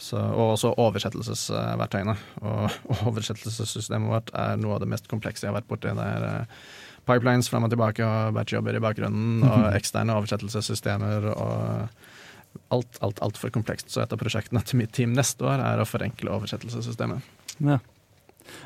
[0.00, 2.14] Så, og også oversettelsesverktøyene.
[2.40, 2.78] Og,
[3.10, 5.92] oversettelsessystemet vårt er noe av det mest komplekse jeg har vært borti.
[5.96, 6.62] Det er uh,
[7.08, 13.52] pipelines fram og tilbake og batchjobber i bakgrunnen og eksterne oversettelsessystemer og alt, alt, altfor
[13.54, 13.90] komplekst.
[13.92, 17.39] Så et av prosjektene til mitt team neste år er å forenkle oversettelsessystemet.
[17.60, 17.80] Ja.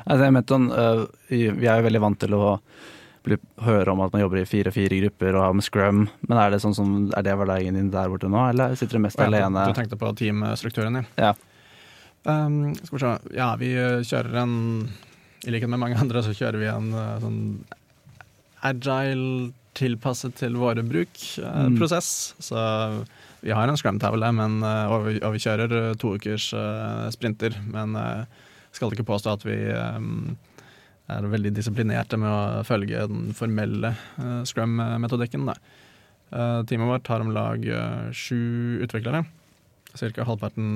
[0.05, 2.45] Altså, jeg mente sånn, uh, Vi er jo veldig vant til å
[3.25, 6.53] bli, høre om at man jobber i fire-fire grupper og har med scrum, men er
[6.53, 9.25] det sånn som, er det hverdagen din der borte nå, eller sitter du mest ja,
[9.29, 9.65] alene?
[9.69, 11.33] Du tenkte på teamstrukturen, ja.
[12.25, 13.11] Um, skal vi se.
[13.37, 13.67] Ja, vi
[14.09, 14.55] kjører en
[15.45, 17.41] I likhet med mange andre så kjører vi en uh, sånn
[18.65, 20.81] agile, tilpasset til våre.
[20.81, 21.77] Uh, mm.
[21.85, 22.63] Så
[23.45, 26.47] vi har en scrum-tavle, og, og, vi kjører to ukers
[27.13, 27.59] sprinter.
[27.69, 27.93] Men
[28.75, 30.35] skal ikke påstå at vi um,
[31.11, 35.47] er veldig disiplinerte med å følge den formelle uh, scrum-metodikken.
[35.47, 37.65] Uh, teamet vårt har om lag
[38.15, 39.25] sju utviklere.
[39.95, 40.25] Ca.
[40.27, 40.75] halvparten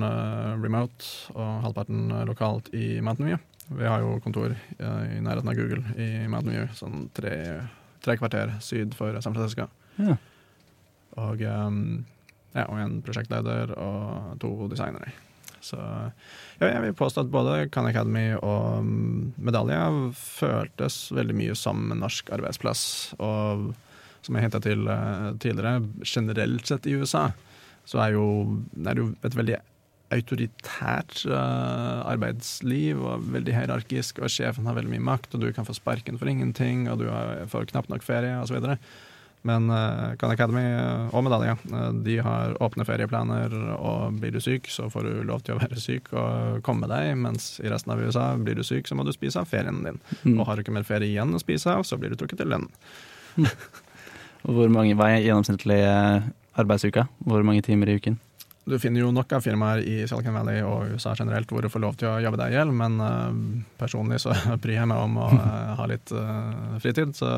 [0.62, 3.42] remote og halvparten lokalt i Mountain View.
[3.76, 7.34] Vi har jo kontor i nærheten av Google i Mountain View, sånn tre,
[8.00, 9.68] tre kvarter syd for San Francisco.
[10.00, 10.16] Ja.
[11.20, 15.12] Og, ja, og en prosjektleder og to designere.
[15.64, 19.80] Så ja, jeg vil påstå at både Khan Academy og mm, Medalje
[20.16, 22.82] føltes veldig mye som en norsk arbeidsplass.
[23.20, 23.70] Og
[24.24, 27.30] som jeg hinta til uh, tidligere, generelt sett i USA
[27.88, 28.24] så er, jo,
[28.84, 29.56] er det jo et veldig
[30.14, 35.66] autoritært uh, arbeidsliv og veldig hierarkisk, og sjefen har veldig mye makt, og du kan
[35.66, 37.08] få sparken for ingenting, og du
[37.50, 38.58] får knapt nok ferie, osv.
[39.48, 44.40] Men uh, Khan Academy eh, og Medalje uh, de har åpne ferieplaner, og blir du
[44.44, 47.94] syk, så får du lov til å være syk og komme deg, mens i resten
[47.94, 50.00] av USA blir du syk, så må du spise av ferien din.
[50.24, 50.36] Mm.
[50.36, 52.52] Og har du ikke mer ferie igjen å spise av, så blir du trukket til
[52.52, 52.68] lønn.
[54.44, 55.80] Hvor mange, er gjennomsnittlig
[56.60, 57.06] arbeidsuka?
[57.28, 58.20] Hvor mange timer i uken?
[58.70, 61.82] du finner jo nok av firmaer i Silicon Valley og USA generelt hvor du får
[61.82, 63.32] lov til å jobbe deg i hjel, men uh,
[63.80, 67.16] personlig så bryr jeg meg om å uh, ha litt uh, fritid.
[67.18, 67.30] Så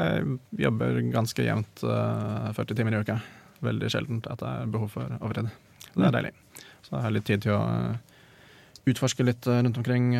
[0.00, 3.18] jeg jobber ganske jevnt 40 timer i uka.
[3.64, 5.50] Veldig sjeldent at det er behov for overtid.
[5.94, 6.32] Det er deilig.
[6.86, 7.62] Så jeg har litt tid til å
[8.88, 10.14] utforske litt rundt omkring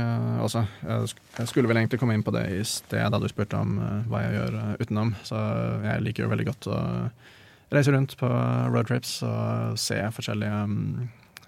[0.44, 0.62] også.
[0.84, 3.78] Jeg skulle vel egentlig komme inn på det i sted da du spurte om
[4.10, 5.14] hva jeg gjør utenom.
[5.26, 5.40] Så
[5.86, 6.80] jeg liker jo veldig godt å
[7.70, 8.28] reise rundt på
[8.74, 10.60] roadtrips og se forskjellige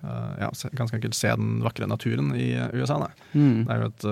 [0.02, 2.98] uh, Ja, ganske enkelt se den vakre naturen i USA.
[3.02, 3.10] Da.
[3.34, 3.64] Mm.
[3.66, 4.08] Det er jo et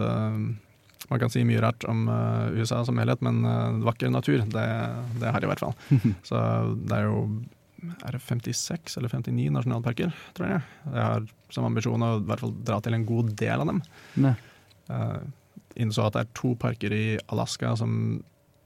[1.11, 3.43] Man kan si mye rart om uh, USA som helhet, men
[3.83, 4.67] vakker natur, det,
[5.19, 5.75] det har de i hvert fall.
[6.29, 6.39] Så
[6.87, 7.25] det er jo
[7.81, 10.65] er det 56 eller 59 nasjonalparker, tror jeg.
[10.85, 13.81] Jeg har som ambisjon å i hvert fall dra til en god del av dem.
[14.21, 14.35] Ne.
[14.91, 15.21] Uh,
[15.81, 18.21] innså at det er to parker i Alaska som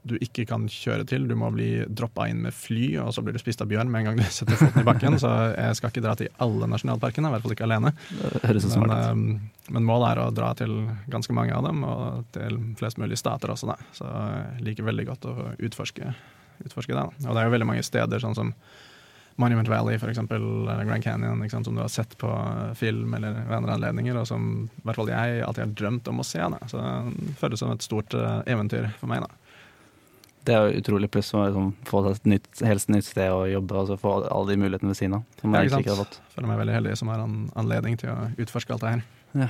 [0.05, 1.25] du ikke kan kjøre til.
[1.29, 4.03] Du må bli droppa inn med fly, og så blir du spist av bjørn med
[4.03, 5.17] en gang du setter foten i bakken.
[5.21, 7.93] Så jeg skal ikke dra til alle nasjonalparkene, i hvert fall ikke alene.
[8.45, 10.75] Men, uh, men, målet er å dra til
[11.11, 13.77] ganske mange av dem, og til flest mulig stater også, da.
[13.97, 16.11] Så jeg liker veldig godt å utforske,
[16.65, 17.07] utforske det.
[17.25, 18.53] Og det er jo veldig mange steder, sånn som
[19.41, 22.29] Monument Valley, for eksempel, eller Grand Canyon, sant, som du har sett på
[22.79, 26.21] film eller ved andre anledninger, og som i hvert fall jeg alltid har drømt om
[26.21, 26.39] å se.
[26.39, 26.61] Da.
[26.71, 29.25] Så det føles som et stort uh, eventyr for meg.
[29.25, 29.44] da.
[30.45, 33.77] Det er jo utrolig pluss å liksom, få et nytt, helst nytt sted å jobbe
[33.81, 35.23] og så få alle de mulighetene ved siden av.
[35.41, 36.01] Som ja, ikke sant.
[36.03, 36.19] Fått.
[36.35, 39.05] Føler meg veldig heldig som har en anledning til å utforske alt det her.
[39.45, 39.49] Ja,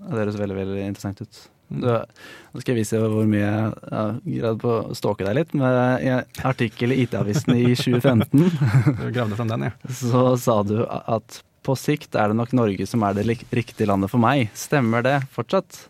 [0.00, 1.42] Det høres veldig veldig interessant ut.
[1.66, 1.80] Mm.
[1.82, 5.56] Du, nå skal jeg vise hvor mye jeg har greid på å stalke deg litt.
[5.58, 8.46] Med en artikkel i IT-avisen i 2015
[9.00, 9.74] du gravde frem den, ja.
[9.90, 14.12] så sa du at på sikt er det nok Norge som er det riktige landet
[14.12, 14.46] for meg.
[14.54, 15.86] Stemmer det fortsatt?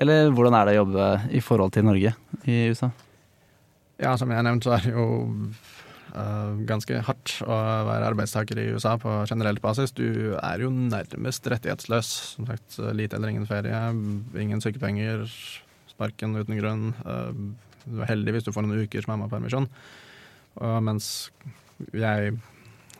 [0.00, 2.14] Eller hvordan er det å jobbe i forhold til Norge
[2.48, 2.88] i USA?
[4.02, 5.04] Ja, som jeg har nevnt, så er det jo
[6.16, 9.94] uh, ganske hardt å være arbeidstaker i USA på generelt basis.
[9.94, 12.10] Du er jo nærmest rettighetsløs.
[12.34, 13.82] Som sagt, lite eller ingen ferie,
[14.42, 15.22] ingen sykepenger,
[15.92, 16.88] sparken uten grunn.
[17.06, 17.30] Uh,
[17.86, 19.70] du er heldig hvis du får noen ukers mammapermisjon.
[20.58, 21.30] Uh, mens
[21.94, 22.34] jeg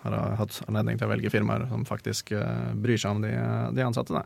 [0.02, 2.32] har hatt anledning til å velge firmaer som faktisk
[2.82, 3.34] bryr seg om de,
[3.74, 4.22] de ansatte.
[4.22, 4.24] Da.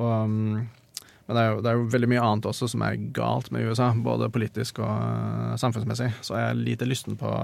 [0.00, 0.66] Og um,
[1.30, 3.68] men det er, jo, det er, jo, veldig mye annet også som er galt med
[3.70, 6.08] USA, både politisk og uh, samfunnsmessig.
[6.26, 7.42] Så jeg er lite lysten på å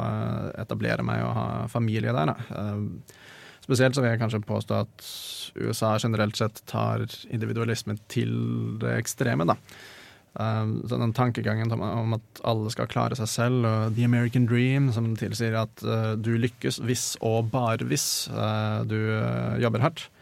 [0.58, 2.32] etablere meg og ha familie der.
[2.50, 2.82] Uh,
[3.62, 5.10] spesielt så vil jeg kanskje påstå at
[5.62, 8.34] USA generelt sett tar individualisme til
[8.82, 9.54] det ekstreme, da.
[10.34, 14.90] Uh, så den tankegangen om at alle skal klare seg selv, og the American dream,
[14.98, 15.86] som tilsier at
[16.26, 18.26] du lykkes hvis og bare hvis
[18.90, 18.98] du
[19.62, 20.15] jobber hardt, Eh,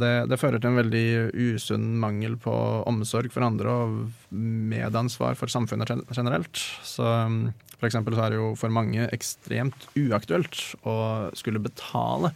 [0.00, 1.08] det, det, fører til en veldig
[1.54, 2.52] usunn mangel på
[2.88, 3.98] omsorg for andre og
[4.32, 6.62] medansvar for samfunnet generelt.
[6.86, 7.42] Så mm,
[7.76, 10.96] for eksempel så er det jo for mange ekstremt uaktuelt å
[11.38, 12.32] skulle betale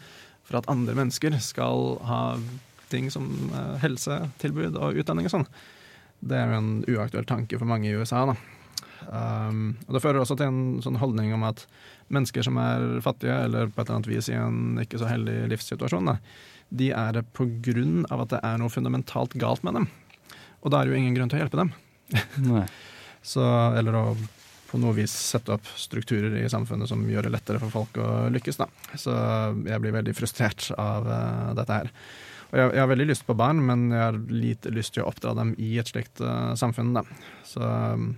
[0.46, 2.22] for at andre mennesker skal ha
[2.92, 5.48] ting som eh, helsetilbud og utdanning og sånn.
[6.22, 8.26] Det er jo en uaktuell tanke for mange i USA.
[8.28, 8.36] da.
[9.08, 11.64] Um, og Det fører også til en sånn holdning om at
[12.12, 15.48] mennesker som er fattige, eller på et eller annet vis i en ikke så heldig
[15.50, 16.18] livssituasjon, da,
[16.72, 17.24] de er det
[18.08, 19.88] av at det er noe fundamentalt galt med dem.
[20.62, 21.74] Og da er det jo ingen grunn til å hjelpe dem.
[23.32, 23.42] Så,
[23.78, 24.04] eller å
[24.72, 28.10] på noe vis sette opp strukturer i samfunnet som gjør det lettere for folk å
[28.32, 28.60] lykkes.
[28.62, 28.68] Da.
[28.96, 29.14] Så
[29.68, 31.90] jeg blir veldig frustrert av uh, dette her.
[32.52, 35.10] Og jeg, jeg, har veldig lyst på barn, men jeg har lite lyst til å
[35.10, 36.94] oppdra dem i et slikt uh, samfunn.
[36.96, 37.04] Da.
[37.48, 37.60] Så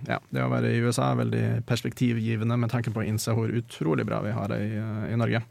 [0.07, 3.51] ja, det å være i USA er veldig perspektivgivende med tanke på å innse hvor
[3.51, 5.43] utrolig bra vi har det i, uh, i Norge.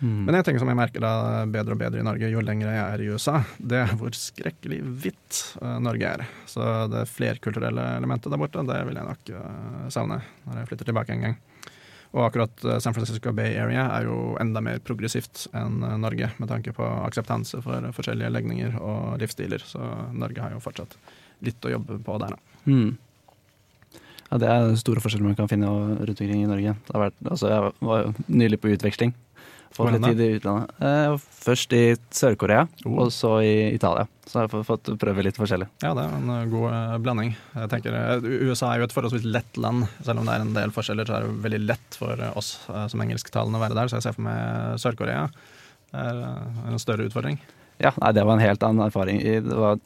[0.00, 0.24] Mm.
[0.24, 2.80] Men en ting som jeg merker da bedre og bedre i Norge jo lenger jeg
[2.80, 6.24] er i USA, det er hvor skrekkelig hvitt uh, Norge er.
[6.48, 10.90] Så det flerkulturelle elementet der borte, det vil jeg nok uh, savne når jeg flytter
[10.90, 11.36] tilbake en gang.
[12.16, 16.50] Og akkurat uh, San Francisco Bay Area er jo enda mer progressivt enn Norge, med
[16.50, 19.62] tanke på akseptanse for forskjellige legninger og livsstiler.
[19.68, 19.84] Så
[20.16, 20.96] Norge har jo fortsatt
[21.44, 22.68] litt å jobbe på der, da.
[22.72, 22.96] Mm.
[24.30, 26.76] Ja, Det er store forskjeller man kan finne rundt omkring i Norge.
[26.88, 29.12] Vært, altså, jeg var jo nylig på utveksling
[29.74, 30.72] Fått litt tid i utlandet.
[30.82, 31.12] Eh,
[31.44, 31.82] først i
[32.14, 32.96] Sør-Korea, oh.
[33.04, 34.08] og så i Italia.
[34.26, 35.68] Så jeg har fått prøve litt forskjellig.
[35.84, 37.32] Ja, det er en eh, god uh, blanding.
[37.54, 37.96] Jeg tenker,
[38.50, 39.86] USA er jo et forholdsvis lett land.
[40.02, 43.06] Selv om det er en del forskjeller, så er det veldig lett for oss som
[43.06, 43.90] engelsktalende å være der.
[43.90, 47.38] Så jeg ser for meg Sør-Korea er, er en større utfordring.
[47.80, 49.22] Ja, nei, det var en helt annen erfaring.
[49.22, 49.78] Det var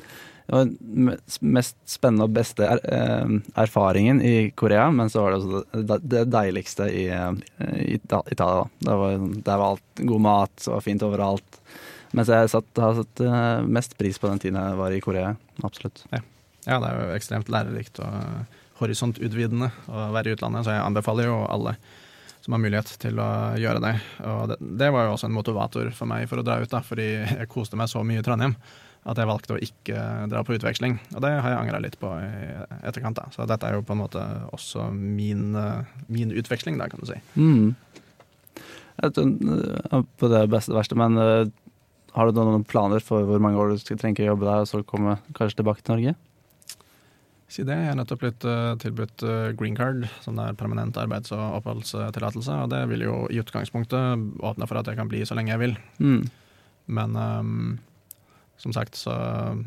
[0.47, 6.25] mest spennende og beste er, eh, erfaringen i Korea, men så var det også det,
[6.31, 7.33] deiligste i, eh,
[7.81, 8.69] i Italia.
[8.79, 11.61] Det var, der var alt god mat, det var fint overalt.
[12.13, 15.35] Mens jeg satt, har satt eh, mest pris på den tiden jeg var i Korea.
[15.63, 16.05] Absolutt.
[16.13, 16.21] Ja,
[16.67, 18.47] ja det er jo ekstremt lærerikt og
[18.83, 21.79] horisontutvidende å være i utlandet, så jeg anbefaler jo alle
[22.45, 23.95] som har mulighet til å gjøre det.
[24.29, 26.83] Og det, det var jo også en motivator for meg for å dra ut, da,
[26.85, 28.59] fordi jeg koste meg så mye i Trondheim
[29.05, 30.03] at jeg valgte å ikke
[30.33, 30.97] dra på utveksling.
[31.13, 32.29] Og det har jeg angra litt på i
[32.89, 33.19] etterkant.
[33.19, 33.29] da.
[33.35, 34.23] Så dette er jo på en måte
[34.57, 35.53] også min,
[36.09, 37.19] min utveksling, da, kan du si.
[37.37, 37.75] Mm.
[39.03, 41.45] Jeg uh, på det beste og verste, men uh,
[42.15, 44.71] har du noen planer for hvor mange år du skal trenge å jobbe der, og
[44.71, 46.15] så komme kanskje tilbake til Norge?
[47.55, 47.75] Si det.
[47.77, 48.45] Jeg har nettopp blitt
[48.83, 49.23] tilbudt
[49.59, 52.55] green card, som er permanent arbeids- og oppholdstillatelse.
[52.65, 55.61] Og det vil jo i utgangspunktet åpne for at jeg kan bli så lenge jeg
[55.61, 55.77] vil.
[56.01, 56.25] Mm.
[56.99, 57.77] Men um,
[58.61, 59.13] som sagt så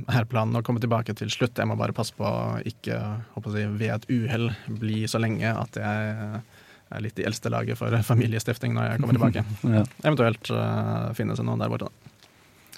[0.08, 1.60] er planen å komme tilbake til slutt.
[1.60, 2.98] Jeg må bare passe på å ikke
[3.36, 4.48] håper jeg, ved et uhell
[4.80, 6.42] bli så lenge at jeg
[6.88, 9.44] er litt i eldste laget for familiestifting når jeg kommer tilbake.
[9.78, 9.84] ja.
[10.04, 12.14] Eventuelt uh, finne seg noen der borte, da.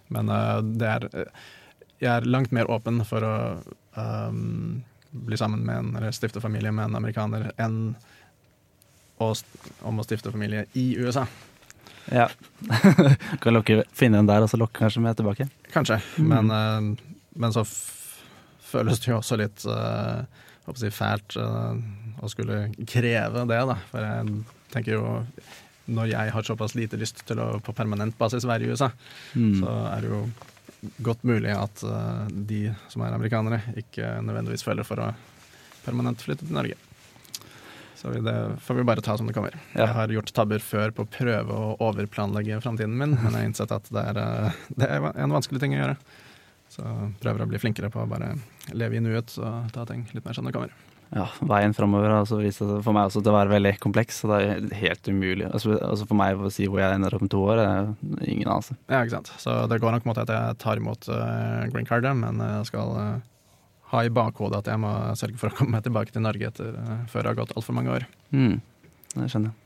[0.10, 1.10] Men uh, det er
[2.00, 3.36] Jeg er langt mer åpen for å
[4.00, 4.80] um,
[5.12, 7.94] bli sammen med en, eller stifte familie med en amerikaner enn
[9.20, 9.34] å,
[9.84, 11.26] om å stifte familie i USA.
[12.10, 12.30] Ja.
[13.44, 15.50] kan lokke, finne en der, og så lokke kanskje med tilbake?
[15.74, 16.30] Kanskje, mm.
[16.30, 17.66] men, uh, men, så
[18.70, 20.26] føles det jo også litt uh,
[20.78, 21.74] si fælt uh,
[22.22, 23.78] å skulle kreve det, da.
[23.92, 24.38] For jeg
[24.74, 25.04] tenker jo
[25.90, 28.92] når jeg har såpass lite lyst til å på permanent basis være i USA,
[29.34, 29.56] mm.
[29.62, 30.20] så er det jo
[31.04, 31.82] godt mulig at
[32.30, 32.60] de
[32.94, 35.08] som er amerikanere, ikke nødvendigvis føler for å
[35.82, 36.78] permanent flytte til Norge.
[38.00, 39.58] Så det får vi bare ta som det kommer.
[39.74, 39.82] Ja.
[39.82, 43.48] Jeg har gjort tabber før på å prøve å overplanlegge framtiden min, men jeg har
[43.50, 45.98] innsett at det er, eh, det er, en vanskelig ting å gjøre.
[46.72, 46.86] Så
[47.20, 48.38] prøver å bli flinkere på å bare
[48.72, 50.72] leve i nuet og ta ting litt mer som det kommer.
[51.10, 54.22] Ja, veien framover har altså vist seg for meg også til å være veldig kompleks,
[54.22, 55.48] så det er helt umulig.
[55.50, 57.90] Altså, altså for meg å si hvor jeg ender opp om to år, er
[58.30, 58.78] ingen anelse.
[58.86, 59.34] Ja, ikke sant.
[59.42, 62.94] Så det går nok mot at jeg tar imot uh, green cardet, men jeg skal
[62.96, 63.10] uh,
[63.94, 66.76] ha i bakhodet at jeg må sørge for å komme meg tilbake til Norge etter,
[66.76, 68.06] uh, før det har gått altfor mange år.
[68.36, 68.60] Mm,
[69.16, 69.66] det skjønner jeg.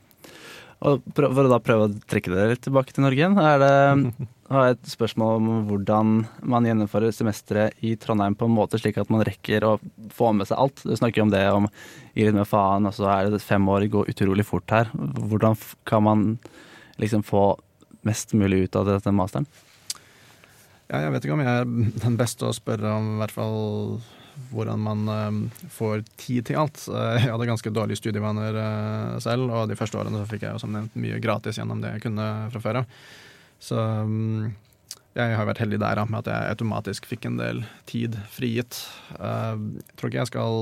[0.84, 3.74] Og For å da prøve å trekke dere litt tilbake til Norge igjen, er det,
[4.52, 6.14] har jeg et spørsmål om hvordan
[6.54, 9.76] man gjennomfører semesteret i Trondheim på en måte slik at man rekker å
[10.12, 10.84] få med seg alt.
[10.84, 11.68] Du snakker jo om det om
[12.12, 14.92] gi litt med faen, og så er det fem år, går utrolig fort her.
[14.92, 15.56] Hvordan
[15.88, 16.26] kan man
[17.00, 17.54] liksom få
[18.04, 19.48] mest mulig ut av dette masteren?
[20.90, 21.70] Ja, jeg vet ikke om jeg er
[22.04, 23.56] den beste å spørre om i hvert fall
[24.54, 26.82] hvordan man uh, får tid til alt.
[26.90, 30.56] Uh, jeg hadde ganske dårlige studievaner uh, selv, og de første årene så fikk jeg
[30.56, 32.98] jo som nevnt mye gratis gjennom det jeg kunne fra før av.
[33.62, 34.50] Så um,
[35.14, 38.82] jeg har vært heldig der med at jeg automatisk fikk en del tid frigitt.
[39.16, 40.60] Uh, jeg tror ikke jeg skal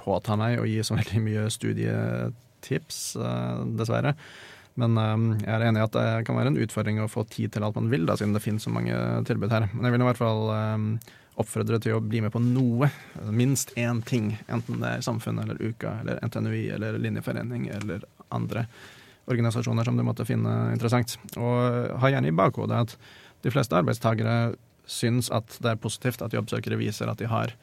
[0.00, 2.98] påta meg å gi så veldig mye studietips,
[3.78, 4.16] dessverre.
[4.80, 7.52] Men um, jeg er enig i at det kan være en utfordring å få tid
[7.54, 8.96] til alt man vil, da, siden det finnes så mange
[9.28, 9.68] tilbud her.
[9.72, 10.88] Men jeg vil i hvert fall um,
[11.40, 12.90] oppfordre til å bli med på noe.
[13.34, 14.32] Minst én ting.
[14.50, 18.66] Enten det er Samfunnet eller Uka eller NTNUI eller Linjeforening eller andre
[19.30, 21.16] organisasjoner som du måtte finne interessant.
[21.38, 22.96] Og ha gjerne i bakhodet at
[23.44, 24.54] de fleste arbeidstakere
[24.90, 27.54] syns at det er positivt at jobbsøkere viser at de har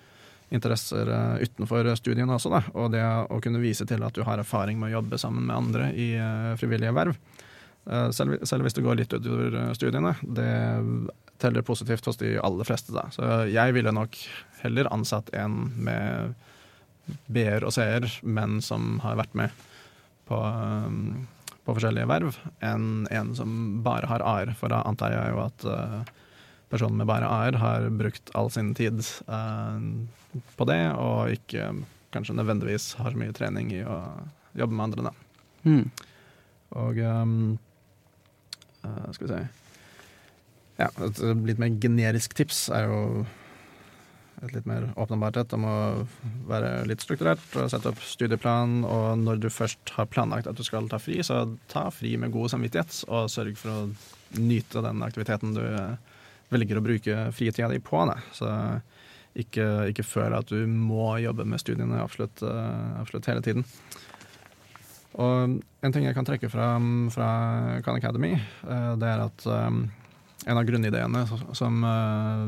[0.51, 2.61] interesser eh, utenfor studiene også, da.
[2.75, 5.55] Og det å kunne vise til at du har erfaring med å jobbe sammen med
[5.57, 7.17] andre i uh, frivillige verv.
[8.13, 10.11] Selv, selv, hvis det går litt utover studiene.
[10.21, 10.51] Det
[11.41, 13.07] teller positivt hos de aller fleste, da.
[13.09, 14.19] Så jeg ville nok
[14.59, 16.35] heller ansatt en med
[17.25, 19.65] B-er og C-er, men som har vært med
[20.29, 20.37] på,
[21.65, 24.53] på forskjellige verv, enn en som bare har A-er.
[24.61, 25.67] For da antar jeg jo at
[26.71, 29.79] personen med bare A-er har brukt all sin tid uh,
[30.57, 31.71] på det, og ikke
[32.11, 33.97] kanskje nødvendigvis har mye trening i å
[34.57, 35.13] jobbe med andre, da.
[35.67, 35.85] Mm.
[36.81, 37.35] Og um,
[38.81, 39.41] skal vi se
[40.79, 43.01] Ja, et litt mer generisk tips er jo
[44.41, 45.77] et litt mer åpenbart et om å
[46.49, 48.79] være litt strukturert og sette opp studieplan.
[48.87, 52.33] Og når du først har planlagt at du skal ta fri, så ta fri med
[52.33, 55.61] god samvittighet, og sørg for å nyte den aktiviteten du
[56.51, 58.03] velger å bruke fritida di på.
[58.09, 58.17] Da.
[58.35, 58.49] Så
[59.37, 63.65] ikke, ikke føl at du må jobbe med studiene absolutt, uh, absolutt, hele tiden.
[65.21, 67.29] Og en ting jeg kan trekke fram fra
[67.83, 68.35] Khan Academy,
[68.67, 69.85] uh, det er at um,
[70.47, 71.23] en av grunnideene
[71.53, 71.83] som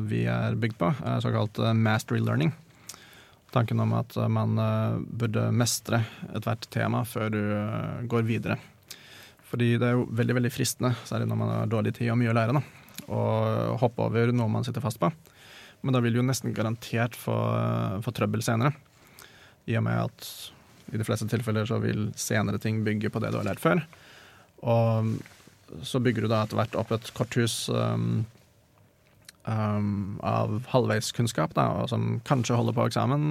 [0.09, 2.49] vi er bygd på, er såkalt mastery learning.
[3.53, 4.57] Tanken om at man
[5.13, 5.99] burde mestre
[6.33, 7.43] ethvert tema før du
[8.09, 8.57] går videre.
[9.45, 12.33] Fordi det er jo veldig veldig fristende, særlig når man har dårlig tid og mye
[12.33, 13.21] å lære, da, å
[13.81, 15.11] hoppe over noe man sitter fast på.
[15.83, 17.35] Men da vil du jo nesten garantert få,
[18.05, 18.71] få trøbbel senere.
[19.67, 20.29] I og med at
[20.93, 23.83] i de fleste tilfeller så vil senere ting bygge på det du har lært før.
[24.63, 25.15] Og
[25.83, 28.23] så bygger du da etter hvert opp et korthus um,
[29.47, 33.25] um, av halvveiskunnskap, da, og som kanskje holder på eksamen,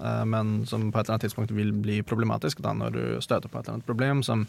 [0.00, 3.52] uh, men som på et eller annet tidspunkt vil bli problematisk da når du støter
[3.52, 4.46] på et eller annet problem som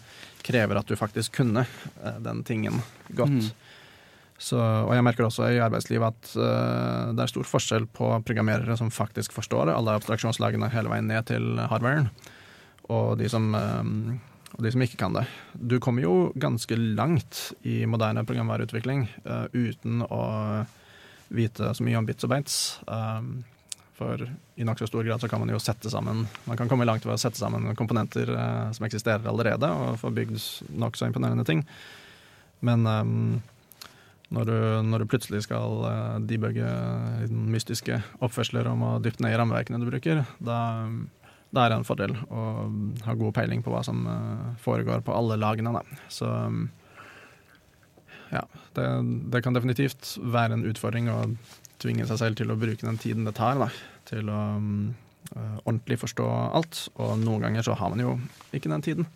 [0.47, 3.49] krever at du faktisk kunne uh, den tingen godt.
[3.49, 3.51] Mm.
[4.37, 8.77] Så, og jeg merker også i arbeidslivet at uh, det er stor forskjell på programmerere
[8.77, 12.11] som faktisk forstår alle abstraksjonslagene hele veien ned til hardwaren,
[12.93, 14.19] og de som, um,
[14.61, 15.25] de som ikke kan det.
[15.57, 20.23] Du kommer jo ganske langt i moderne programvareutvikling uh, uten å
[21.33, 22.61] vite så mye om bits og bytes.
[22.85, 23.41] Um,
[23.97, 27.05] for i nokså stor grad så kan man jo sette sammen Man kan komme langt
[27.07, 30.37] ved å sette sammen komponenter uh, som eksisterer allerede, og få bygd
[30.77, 31.65] nokså imponerende ting.
[32.61, 33.39] Men um,
[34.33, 36.67] når du, når du, plutselig skal uh, debugge
[37.31, 40.57] mystiske oppførsler om å dyppe ned i rammeverkene du bruker, da,
[41.53, 42.47] da, er det en fordel å
[43.05, 45.71] ha god peiling på hva som uh, foregår på alle lagene.
[45.77, 46.01] Da.
[46.11, 46.27] Så
[48.33, 48.43] ja,
[48.75, 48.87] det,
[49.31, 51.21] det, kan definitivt være en utfordring å
[51.79, 53.71] tvinge seg selv til å bruke den tiden det tar da,
[54.09, 56.87] til å uh, ordentlig forstå alt.
[56.99, 58.17] Og noen ganger så har man jo
[58.51, 59.07] ikke den tiden.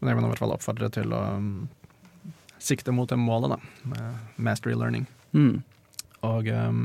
[0.00, 1.22] Men jeg vil i hvert fall oppfordre til å
[2.60, 5.06] sikte mot det målet, da, mastery learning.
[5.32, 5.62] Mm.
[6.26, 6.82] Og um,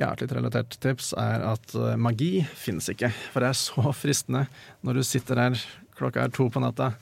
[0.00, 3.12] ja, et litt relatert tips er at uh, magi finnes ikke.
[3.32, 4.46] For det er så fristende
[4.86, 5.58] når du sitter her,
[5.98, 6.92] klokka er to på natta,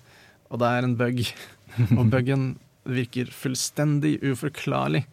[0.53, 1.23] og det er en bug,
[1.99, 2.53] og bugen
[2.83, 5.07] virker fullstendig uforklarlig.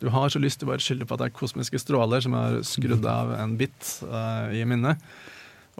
[0.00, 2.32] Du har så lyst til å bare skylde på at det er kosmiske stråler som
[2.32, 4.98] har skrudd av en bit uh, i minnet.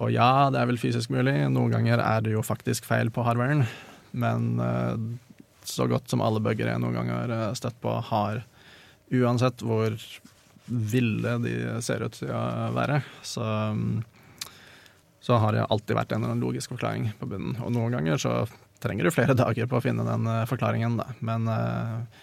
[0.01, 1.34] Og ja, det er vel fysisk mulig.
[1.53, 3.64] Noen ganger er det jo faktisk feil på hardwaren.
[4.12, 5.01] Men uh,
[5.73, 8.43] så godt som alle bugger jeg noen gang har eh, støtt på, har
[9.11, 9.97] uansett hvor
[10.71, 13.45] ville de ser ut til å være, så,
[15.18, 17.57] så har det alltid vært en eller annen logisk forklaring på bunnen.
[17.64, 18.35] Og noen ganger så
[18.83, 21.11] trenger du flere dager på å finne den eh, forklaringen, da.
[21.27, 22.23] Men eh,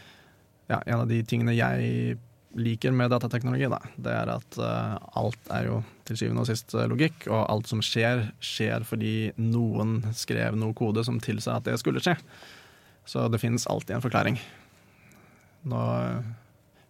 [0.71, 2.17] ja, en av de tingene jeg
[2.57, 6.73] liker med datateknologi, da, det er at uh, alt er jo til syvende og sist
[6.89, 11.75] logikk, og alt som skjer, skjer fordi noen skrev noe kode som tilsa at det
[11.77, 12.15] skulle skje.
[13.07, 14.35] Så det finnes alltid en forklaring.
[15.71, 15.79] Nå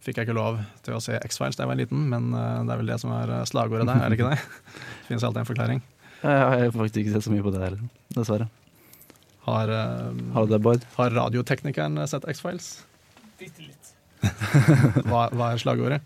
[0.01, 0.53] fikk jeg ikke lov
[0.85, 3.11] til å se X-Files da jeg var liten, men eh, det er vel det som
[3.15, 4.39] er eh, slagordet der, er det ikke det?
[5.07, 5.79] Det finnes alltid en forklaring.
[6.19, 7.81] Jeg har faktisk ikke sett så mye på det heller,
[8.15, 8.47] dessverre.
[9.47, 10.81] Har, har, det, Bård?
[10.97, 12.65] har radioteknikeren sett X-Files?
[13.39, 13.85] Bitte litt.
[15.07, 16.01] hva, hva, er slagordet?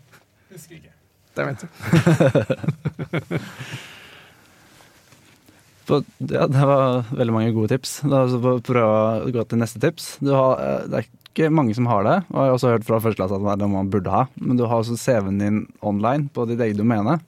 [0.51, 0.93] Husker ikke.
[1.37, 1.67] Det vet du.
[5.91, 7.99] ja, det var veldig mange gode tips.
[8.07, 8.23] Da
[8.65, 10.13] Prøv å gå til neste tips.
[10.25, 13.01] Har, eh, det er ikke mange som har det, og jeg har også hørt fra
[13.03, 14.25] førsteklasse at det er noe man burde ha.
[14.39, 17.19] Men du har også CV-en din online på ditt eget domene.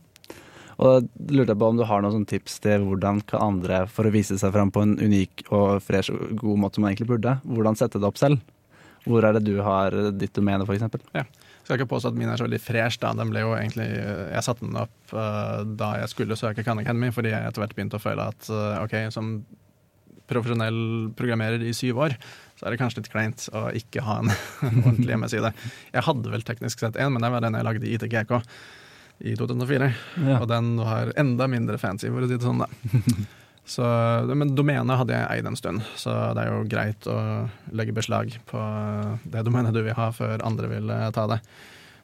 [0.81, 4.07] Og da lurte jeg på om du har noen tips til hvordan kan andre, for
[4.07, 7.11] å vise seg fram på en unik og fresh og god måte som man egentlig
[7.13, 8.41] burde, hvordan sette det opp selv?
[9.07, 10.99] Hvor er det du har ditt domene, f.eks.?
[11.13, 11.27] Ja.
[11.63, 12.99] Skal ikke påstå at min er så veldig fresh.
[12.99, 16.81] da, den ble jo egentlig, Jeg satte den opp uh, da jeg skulle søke Khan
[16.83, 19.37] Academy, fordi jeg etter hvert begynte å føle at uh, ok, som
[20.27, 22.15] profesjonell programmerer i syv år,
[22.59, 24.31] så er det kanskje litt kleint å ikke ha en
[24.85, 25.53] ordentlig hjemmeside.
[25.93, 28.33] Jeg hadde vel teknisk sett en, men det var den jeg lagde i ITGK
[29.23, 29.91] i 2004.
[30.25, 30.41] Ja.
[30.41, 33.29] Og den var enda mindre fancy, for å si det sånn, da.
[33.63, 33.83] Så,
[34.35, 37.19] men domenet hadde jeg eid en stund, så det er jo greit å
[37.71, 38.63] legge beslag på
[39.23, 41.39] det domenet du vil ha, før andre vil eh, ta det.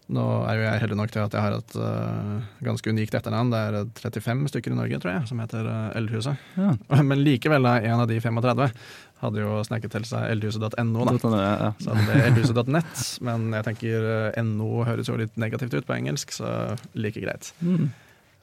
[0.10, 3.52] Nå er jo jeg heldig nok til at jeg har et uh, ganske unikt etternavn.
[3.54, 6.48] Det er 35 stykker i Norge, tror jeg, som heter uh, Eldhuset.
[6.58, 6.72] Ja.
[7.12, 8.72] Men likevel, da, en av de 35
[9.20, 11.06] hadde jo snekket til seg eldhuset.no.
[11.06, 11.16] da.
[11.36, 11.70] Ja, ja.
[11.78, 15.98] Så det er eldhuset.nett, men jeg tenker uh, NO høres jo litt negativt ut på
[15.98, 16.54] engelsk, så
[16.96, 17.52] like greit.
[17.60, 17.90] Mm.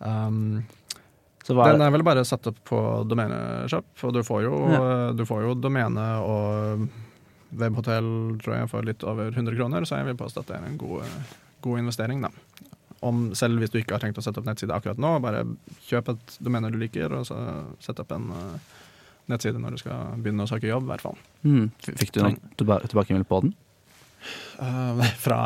[0.04, 0.42] Um,
[1.54, 4.86] den er vel bare satt opp på domeneshop, og du får jo, ja.
[5.14, 6.86] du får jo domene og
[7.56, 8.08] webhotell
[8.42, 10.80] tror jeg for litt over 100 kroner, så jeg vil påstå at det er en
[10.80, 11.04] god,
[11.64, 12.24] god investering.
[12.24, 12.32] da.
[13.06, 15.44] Om, selv hvis du ikke har tenkt å sette opp nettside akkurat nå, bare
[15.86, 17.38] kjøp et domene du liker, og så
[17.82, 18.72] sett opp en uh,
[19.30, 21.20] nettside når du skal begynne å søke jobb, i hvert fall.
[21.46, 21.70] Mm.
[21.86, 23.54] Fikk du noen tilbakemelding på den?
[24.58, 25.38] Uh, fra,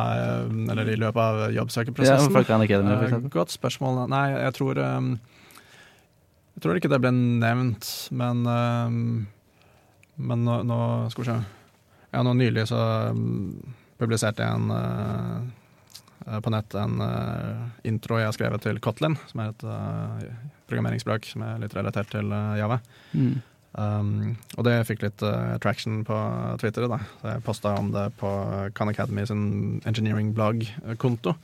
[0.48, 2.32] eller i løpet av jobbsøkerprosessen?
[2.32, 4.06] Ja, uh, godt spørsmål.
[4.12, 5.12] Nei, jeg tror um,
[6.60, 8.92] jeg tror ikke det ble nevnt, men, uh,
[10.20, 11.36] men nå, nå, Skal vi se.
[12.12, 12.80] Ja, nå nylig så
[13.16, 13.54] um,
[13.96, 19.40] publiserte jeg en uh, på nett en uh, intro jeg har skrevet til Kotlin, som
[19.40, 19.64] er et
[20.68, 22.76] programmeringsspråk som er litt relatert til Java.
[23.16, 23.40] Mm.
[23.80, 24.12] Um,
[24.58, 25.24] og det fikk litt
[25.64, 26.20] traction på
[26.60, 26.90] Twitter.
[26.92, 28.34] da Så Jeg posta om det på
[28.76, 31.38] Khan Academy sin engineering-blogg-konto.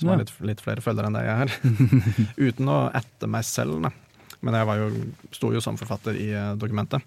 [0.00, 0.16] Som ja.
[0.16, 1.54] har litt, litt, flere følgere enn det jeg har.
[2.48, 3.92] Uten å ette meg selv, da.
[4.46, 7.02] Men jeg jo, sto jo som forfatter i eh, dokumentet.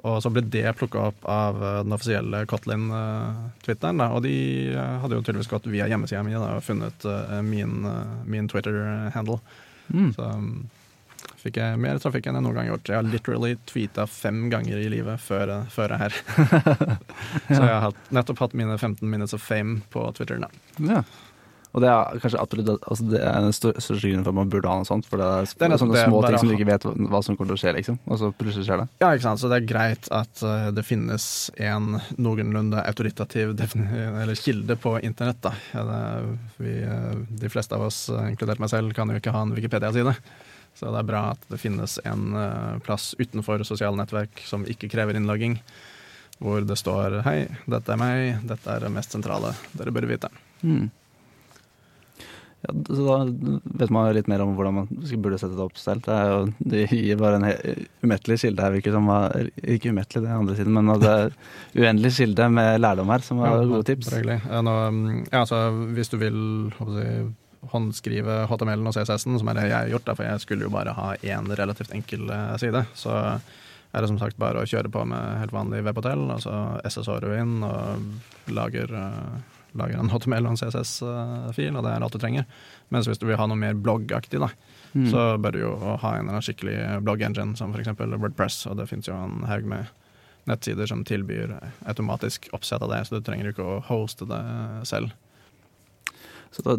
[0.00, 4.02] Og så ble det plukka opp av eh, den offisielle Kotlin-twitteren.
[4.08, 4.34] Og de
[4.72, 7.06] eh, hadde jo tydeligvis gått via hjemmesida mi og funnet
[7.46, 7.86] min,
[8.26, 9.40] min Twitter-handle.
[9.92, 10.12] Mm.
[10.16, 10.28] Så
[11.40, 12.90] fikk jeg mer trafikk enn jeg noen gang har gjort.
[12.92, 16.96] Jeg har literally tweeta fem ganger i livet før, før jeg er her.
[17.56, 20.40] Så jeg har nettopp hatt mine 15 minutes of fame på Twitter.
[20.84, 21.04] Ja.
[21.70, 24.70] Og det er kanskje absolutt altså det er den største grunnen for at man burde
[24.70, 25.06] ha noe sånt.
[25.06, 27.38] For det er, Det er sånne det, små ting som du ikke vet hva, som
[27.38, 27.98] kommer til å skje, liksom.
[28.10, 28.86] Og så plutselig skjer det.
[29.02, 29.42] Ja, ikke sant.
[29.42, 31.26] Så det er greit at eh, det finnes
[31.62, 35.38] en noenlunde autoritativ eller kilde på internett.
[35.46, 35.54] Da.
[35.76, 35.86] Ja,
[36.58, 37.10] vi, eh,
[37.44, 40.16] de fleste av oss, eh, inkludert meg selv, kan jo ikke ha en Wikipedia-side.
[40.74, 42.30] Så det er bra at det finnes en
[42.86, 45.58] plass utenfor sosiale nettverk som ikke krever innlogging,
[46.40, 50.30] hvor det står 'Hei, dette er meg, dette er det mest sentrale dere bør vite'.
[50.62, 50.88] Hmm.
[52.60, 53.18] Ja, så da
[53.80, 56.04] vet man litt mer om hvordan man burde sette det opp selv.
[56.04, 56.40] Det, er jo,
[56.72, 59.08] det gir bare en umettelig kilde her, virker som.
[59.64, 61.36] Ikke umettelig, det er andre siden, men det er
[61.80, 64.12] uendelig kilde med lærdom her, som var gode tips.
[64.12, 64.76] Ja, nå,
[65.30, 65.62] ja, altså,
[65.96, 66.42] hvis du vil
[67.00, 67.30] jeg,
[67.68, 70.72] håndskrive HTML-en og CSS-en, som er det jeg har gjort, da, for jeg skulle jo
[70.72, 73.16] bare ha én relativt enkel eh, side, så
[73.90, 76.54] er det som sagt bare å kjøre på med helt vanlig webhotell, altså
[76.88, 82.20] SSO-ruin, og lager, eh, lager en HTML og en CSS-fil, og det er alt du
[82.22, 82.46] trenger.
[82.94, 84.50] Mens hvis du vil ha noe mer bloggaktig, da,
[84.92, 85.08] mm.
[85.12, 87.92] så bør du jo ha en eller annen skikkelig blogg-engine, som f.eks.
[87.98, 89.90] Wordpress, og det fins jo en haug med
[90.48, 91.58] nettsider som tilbyr
[91.88, 94.40] automatisk oppsett av det, så du trenger ikke å hoste det
[94.88, 95.12] selv.
[96.50, 96.78] Så da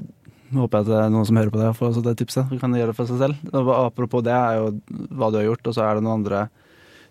[0.51, 2.49] håper jeg at det er noen som hører på det og får det tipset.
[2.49, 3.51] Så kan gjøre det for seg selv.
[3.55, 4.73] Og apropos det er jo
[5.15, 6.47] hva du har gjort, og så er det noen andre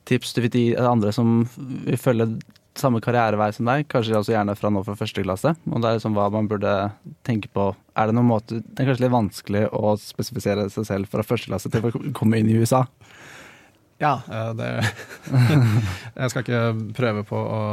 [0.09, 1.45] tips du vil gi andre som
[1.87, 2.33] vil følge
[2.79, 5.55] samme karrierevei som deg, kanskje også gjerne fra nå fra første klasse.
[5.71, 6.75] Og det er liksom hva man burde
[7.27, 7.71] tenke på.
[7.99, 11.51] Er det noen måte Det er kanskje litt vanskelig å spesifisere seg selv fra første
[11.51, 12.87] klasse til å komme inn i USA.
[14.01, 14.68] Ja, eh, det
[16.21, 16.61] Jeg skal ikke
[16.97, 17.64] prøve på å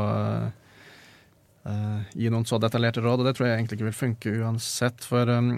[1.68, 5.08] eh, gi noen så detaljerte råd, og det tror jeg egentlig ikke vil funke uansett.
[5.08, 5.54] For um,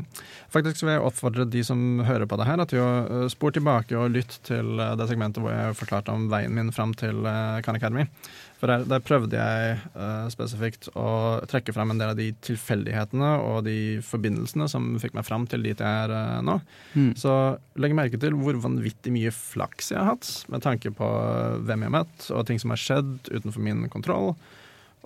[0.53, 3.97] faktisk vil jeg oppfordre de som hører på det her, til å uh, spore tilbake
[3.97, 7.25] og lytte til eh, det segmentet hvor jeg forklarte om veien min fram til
[7.65, 8.05] Khan Academy.
[8.59, 13.29] For der, der prøvde jeg uh, spesifikt å trekke frem en del av de tilfeldighetene
[13.45, 16.57] og de forbindelsene som fikk meg fram til dit jeg er uh, nå.
[16.91, 17.13] Mm.
[17.19, 17.33] Så
[17.79, 21.07] legg merke til hvor vanvittig mye flaks jeg har hatt, med tanke på
[21.63, 24.33] hvem jeg har møtt, og ting som har skjedd utenfor min kontroll.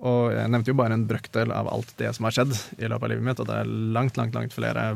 [0.02, 3.06] Og jeg nevnte jo bare en brøkdel av alt det som har skjedd i løpet
[3.06, 4.88] av livet mitt, og det er langt, langt, langt flere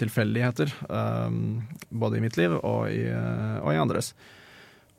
[0.00, 4.14] tilfeldigheter, um, både i mitt liv og i, uh, og i andres.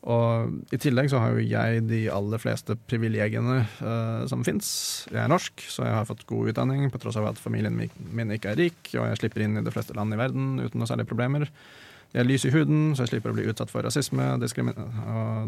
[0.07, 4.69] Og i tillegg så har jo jeg de aller fleste privilegiene uh, som fins.
[5.09, 8.31] Jeg er norsk, så jeg har fått god utdanning på tross av at familien min,
[8.35, 10.87] ikke er rik, og jeg slipper inn i de fleste land i verden uten noe
[10.89, 11.49] særlige problemer.
[12.13, 14.45] Jeg er lys i huden, så jeg slipper å bli utsatt for rasisme og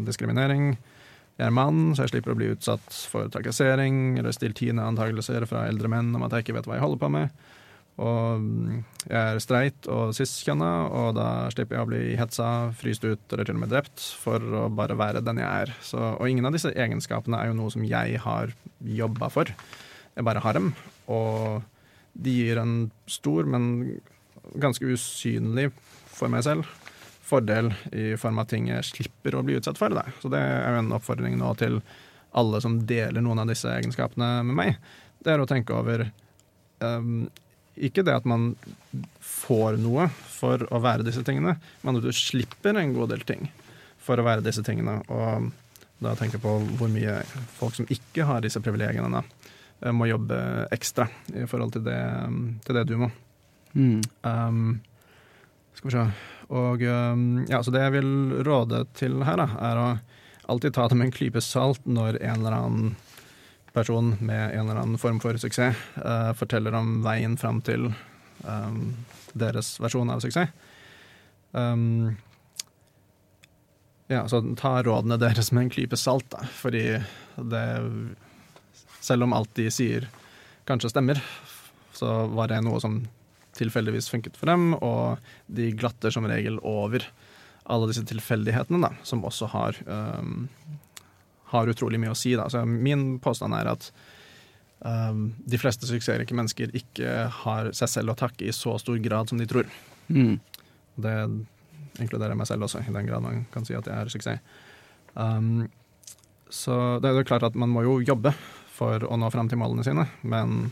[0.04, 0.74] diskriminering.
[1.40, 5.64] Jeg er mann, så jeg slipper å bli utsatt for trakassering eller stilltiende antakelser fra
[5.70, 7.32] eldre menn om at jeg ikke vet hva jeg holder på med.
[8.00, 8.76] Og mm,
[9.10, 10.70] jeg er streit og cis-kjønna,
[11.02, 12.48] og da slipper jeg å bli hetsa,
[12.80, 15.74] fryst ut eller til og med drept for å bare være den jeg er.
[15.84, 18.54] Så, og ingen av disse egenskapene er jo noe som jeg har
[19.00, 19.52] jobba for.
[20.16, 20.72] Jeg bare har dem,
[21.12, 21.60] og
[22.20, 22.76] de gir en
[23.10, 24.00] stor, men
[24.60, 25.68] ganske usynlig
[26.10, 26.68] for meg selv
[27.30, 29.92] fordel i form av ting jeg slipper å bli utsatt for.
[29.94, 30.06] Da.
[30.22, 31.78] Så det er jo en oppfordring nå til
[32.38, 34.80] alle som deler noen av disse egenskapene med meg.
[35.20, 36.06] Det er å tenke over
[36.82, 37.28] um,
[37.88, 38.52] ikke det at man
[39.24, 43.48] får noe for å være disse tingene, men at du slipper en god del ting
[44.00, 44.98] for å være disse tingene.
[45.12, 45.50] Og
[46.00, 47.20] da tenker jeg på hvor mye
[47.58, 49.50] folk som ikke har disse privilegiene, da,
[49.82, 50.38] eh, må jobbe
[50.72, 52.00] ekstra i forhold til det,
[52.66, 53.10] til det du må.
[53.76, 54.00] Mm.
[54.26, 54.80] Um,
[55.78, 56.06] skal vi se
[56.50, 59.90] Og um, ja, så det jeg vil råde til her, da, er å
[60.50, 62.96] alltid ta det med en klype salt når en eller annen
[63.72, 67.90] person med en eller annen form for suksess uh, forteller om veien fram til
[68.44, 68.80] um,
[69.32, 70.50] deres versjon av suksess.
[71.52, 72.16] Um,
[74.10, 76.84] ja, så ta rådene deres med en klype salt, da, fordi
[77.36, 77.66] det
[79.00, 80.04] Selv om alt de sier
[80.68, 81.22] kanskje stemmer,
[81.96, 82.98] så var det noe som
[83.56, 87.06] tilfeldigvis funket for dem, og de glatter som regel over
[87.70, 90.50] alle disse tilfeldighetene, da, som også har, um,
[91.50, 92.34] har utrolig mye å si.
[92.38, 92.48] Da.
[92.52, 93.90] Så min påstand er at
[94.86, 99.30] um, de fleste suksessrike mennesker ikke har seg selv å takke i så stor grad
[99.30, 99.70] som de tror.
[100.08, 100.38] Mm.
[101.00, 101.16] Det
[102.00, 104.56] inkluderer meg selv også, i den grad man kan si at jeg er suksess.
[105.14, 105.66] Um,
[106.50, 108.32] så det er jo klart at man må jo jobbe
[108.74, 110.70] for å nå fram til målene sine, men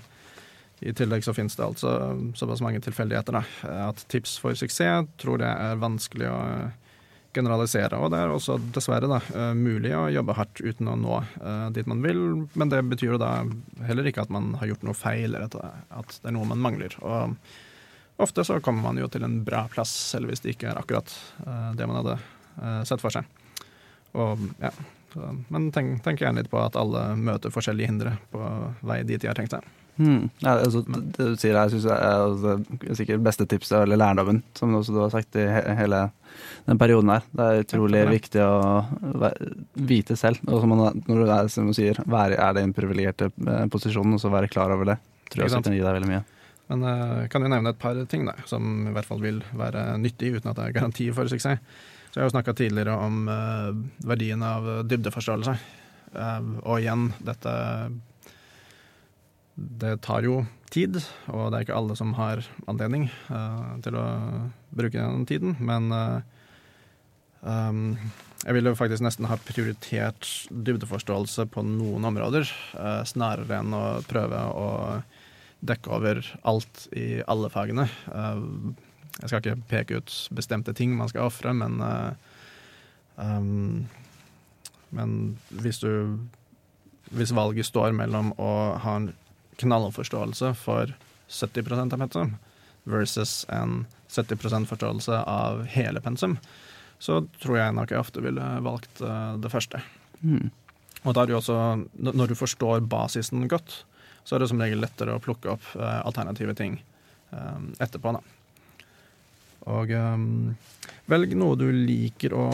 [0.79, 1.91] i tillegg så finnes det altså
[2.39, 3.43] såpass mange tilfeldigheter da,
[3.89, 6.39] at tips for suksess tror jeg er vanskelig å
[7.37, 7.99] generalisere.
[8.01, 11.71] Og det er også dessverre da, eh, mulig å jobbe hardt uten å nå eh,
[11.77, 12.21] dit man vil,
[12.59, 13.33] men det betyr jo da
[13.89, 16.97] heller ikke at man har gjort noe feil, eller at, det er noe man mangler.
[17.03, 17.37] Og
[18.25, 21.13] ofte så kommer man jo til en bra plass, selv hvis det ikke er akkurat
[21.47, 22.19] eh, det man hadde
[22.89, 23.23] sett for seg.
[24.19, 24.73] Og, ja,
[25.47, 28.41] men tenk, tenk gjerne litt på at alle møter forskjellige hindre på
[28.83, 29.63] vei dit de har tenkt seg.
[29.99, 30.29] Hmm.
[30.39, 32.55] Ja, altså, det du sier her, syns jeg er altså,
[32.95, 36.05] sikkert beste tipset, eller lærdommen, som også du har sagt i he hele
[36.69, 37.27] den perioden her.
[37.35, 38.13] Det er utrolig det.
[38.13, 39.33] viktig å
[39.91, 40.41] vite selv.
[40.47, 43.65] Og som, man, når du er, som du sier, være, er det en privilegerte eh,
[43.73, 44.99] posisjon, og så være klar over det.
[45.33, 46.25] Tror jeg kan gi deg veldig mye.
[46.69, 49.91] Men jeg kan jo nevne et par ting da, som i hvert fall vil være
[50.01, 51.61] nyttig, uten at det er garanti for suksess.
[52.09, 53.73] Så jeg har jo snakka tidligere om eh,
[54.09, 55.57] verdien av dybdeforståelse.
[56.15, 57.55] Eh, og igjen, dette
[59.59, 61.01] Det tar jo tid,
[61.33, 64.07] og det er ikke alle som har anledning uh, til å
[64.77, 65.57] bruke den tiden.
[65.59, 66.21] Men uh,
[67.43, 67.97] um,
[68.45, 72.47] jeg ville faktisk nesten ha prioritert dybdeforståelse på noen områder,
[72.79, 74.69] uh, snarere enn å prøve å
[75.67, 77.89] dekke over alt i alle fagene.
[79.19, 81.81] Jeg skal ikke peke ut bestemte ting man skal ofre, men
[83.19, 83.89] um,
[84.95, 85.11] Men
[85.51, 86.19] hvis du
[87.11, 89.11] Hvis valget står mellom å ha en
[89.59, 90.95] knallforståelse for
[91.29, 92.37] 70 av pensum
[92.89, 96.39] versus en 70% forståelse av hele pensum,
[96.99, 99.83] så tror jeg nok jeg ofte ville valgt eh, det første.
[100.23, 100.49] Mm.
[101.05, 101.59] Og da er det jo også,
[101.95, 103.83] når du forstår basisen godt,
[104.25, 106.81] så er det som regel lettere å plukke opp eh, alternative ting
[107.31, 108.25] eh, etterpå, da.
[109.69, 110.55] Og um,
[111.11, 112.45] velg noe du liker å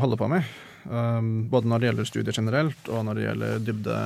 [0.00, 0.46] holde på med.
[0.88, 3.96] um, både når det gjelder studier generelt, og når det gjelder dybde,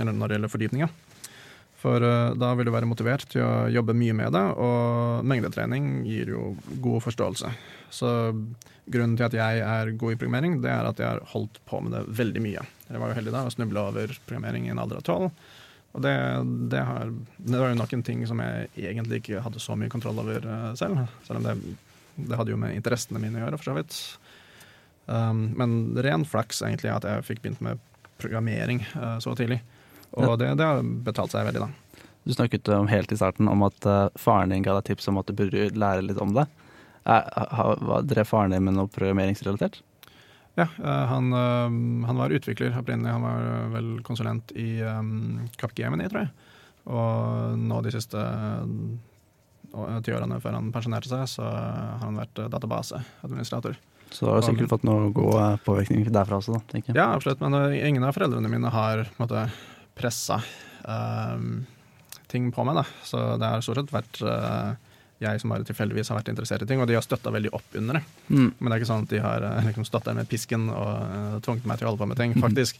[0.00, 0.96] eller når det gjelder fordypninger.
[1.78, 6.02] For eh, da vil du være motivert til å jobbe mye med det, og mengdetrening
[6.08, 6.52] gir jo
[6.82, 7.52] god forståelse.
[7.94, 8.10] Så
[8.88, 11.80] grunnen til at jeg er god i programmering, det er at jeg har holdt på
[11.84, 12.66] med det veldig mye.
[12.88, 15.30] Jeg var jo heldig da og snubla over programmering i en alder av tolv.
[15.96, 16.14] Og det,
[16.72, 19.92] det, har, det var jo nok en ting som jeg egentlig ikke hadde så mye
[19.92, 21.06] kontroll over eh, selv.
[21.28, 21.76] Selv om det,
[22.18, 24.00] det hadde jo med interessene mine å gjøre, for så vidt.
[25.08, 27.80] Um, men ren flaks egentlig at jeg fikk begynt med
[28.20, 29.62] programmering uh, så tidlig.
[30.16, 32.02] Og det, det har betalt seg veldig, da.
[32.28, 35.20] Du snakket om helt i starten om at eh, faren din ga deg tips om
[35.20, 36.48] at du burde lære litt om det.
[37.08, 39.80] Drev faren din med noe programmeringsrelatert?
[40.58, 43.14] Ja, eh, han, eh, han var utvikler opprinnelig.
[43.14, 46.32] Han var eh, vel konsulent i um, Capgemini, tror jeg.
[46.88, 52.42] Og nå de siste eh, ti årene før han pensjonerte seg, så har han vært
[52.42, 53.78] eh, databaseadministrator.
[54.10, 56.98] Så du har du sikkert fått noe god eh, påvirkning derfra også, da, tenker jeg.
[57.00, 59.46] Ja, absolutt, men eh, ingen av foreldrene mine har på en måte
[59.98, 60.40] pressa
[60.84, 61.48] eh,
[62.30, 62.86] ting på meg, da.
[63.06, 64.76] Så det har stort sett vært eh,
[65.18, 67.76] jeg som bare tilfeldigvis har vært interessert i ting, og de har støtta veldig opp
[67.78, 68.02] under det.
[68.28, 68.48] Mm.
[68.52, 70.88] Men det er ikke sånn at de har eh, liksom stått der med pisken og
[70.94, 72.36] uh, tvunget meg til å holde på med ting.
[72.38, 72.78] Faktisk,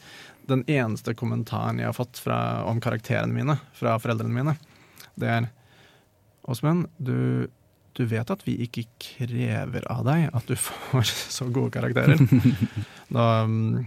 [0.50, 2.38] den eneste kommentaren jeg har fått fra,
[2.70, 4.58] om karakterene mine fra foreldrene mine,
[5.18, 5.48] det er
[6.48, 7.50] Åsmund, du,
[7.98, 12.22] du vet at vi ikke krever av deg at du får så gode karakterer.
[13.16, 13.82] da, uh,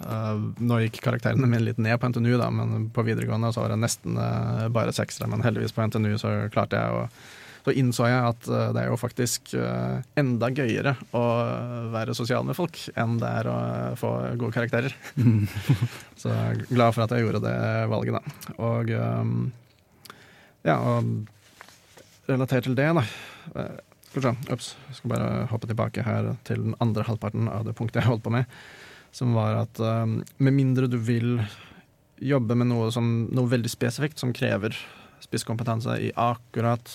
[0.00, 3.82] nå gikk karakterene mine litt ned på NTNU, da, men på videregående så var det
[3.82, 5.28] nesten uh, bare seksere.
[5.28, 7.04] Men heldigvis på NTNU så klarte jeg å
[7.60, 9.50] så innså jeg at uh, det er jo faktisk
[10.16, 11.24] enda gøyere å
[11.92, 13.56] være sosial med folk enn det er å
[14.00, 14.96] få gode karakterer.
[16.20, 17.58] så jeg er glad for at jeg gjorde det
[17.92, 18.56] valget, da.
[18.64, 18.94] Og
[20.64, 21.28] ja, og
[22.28, 23.04] relatert til det, da
[23.56, 23.78] eh,
[24.10, 27.76] Skal vi se, ups, skal bare hoppe tilbake her til den andre halvparten av det
[27.78, 28.48] punktet jeg holdt på med,
[29.12, 31.40] som var at um, med mindre du vil
[32.20, 34.76] jobbe med noe, som, noe veldig spesifikt som krever
[35.24, 36.92] spisskompetanse i akkurat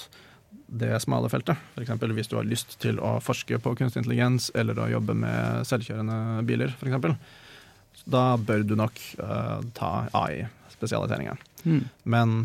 [0.68, 1.58] det smale feltet.
[1.76, 1.94] F.eks.
[2.18, 6.46] hvis du har lyst til å forske på kunstig intelligens eller å jobbe med selvkjørende
[6.48, 8.06] biler, f.eks.
[8.06, 11.38] Da bør du nok uh, ta AI-spesialiseringa.
[11.66, 11.84] Mm.
[12.04, 12.36] Men,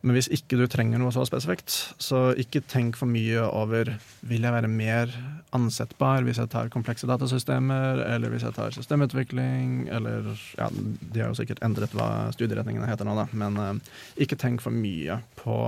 [0.00, 3.90] men hvis ikke du trenger noe så spesifikt, så ikke tenk for mye over
[4.24, 5.12] vil jeg være mer
[5.56, 11.28] ansettbar hvis jeg tar komplekse datasystemer, eller hvis jeg tar systemutvikling, eller ja, De har
[11.28, 13.90] jo sikkert endret hva studieretningene heter nå, da, men eh,
[14.24, 15.58] ikke tenk for mye på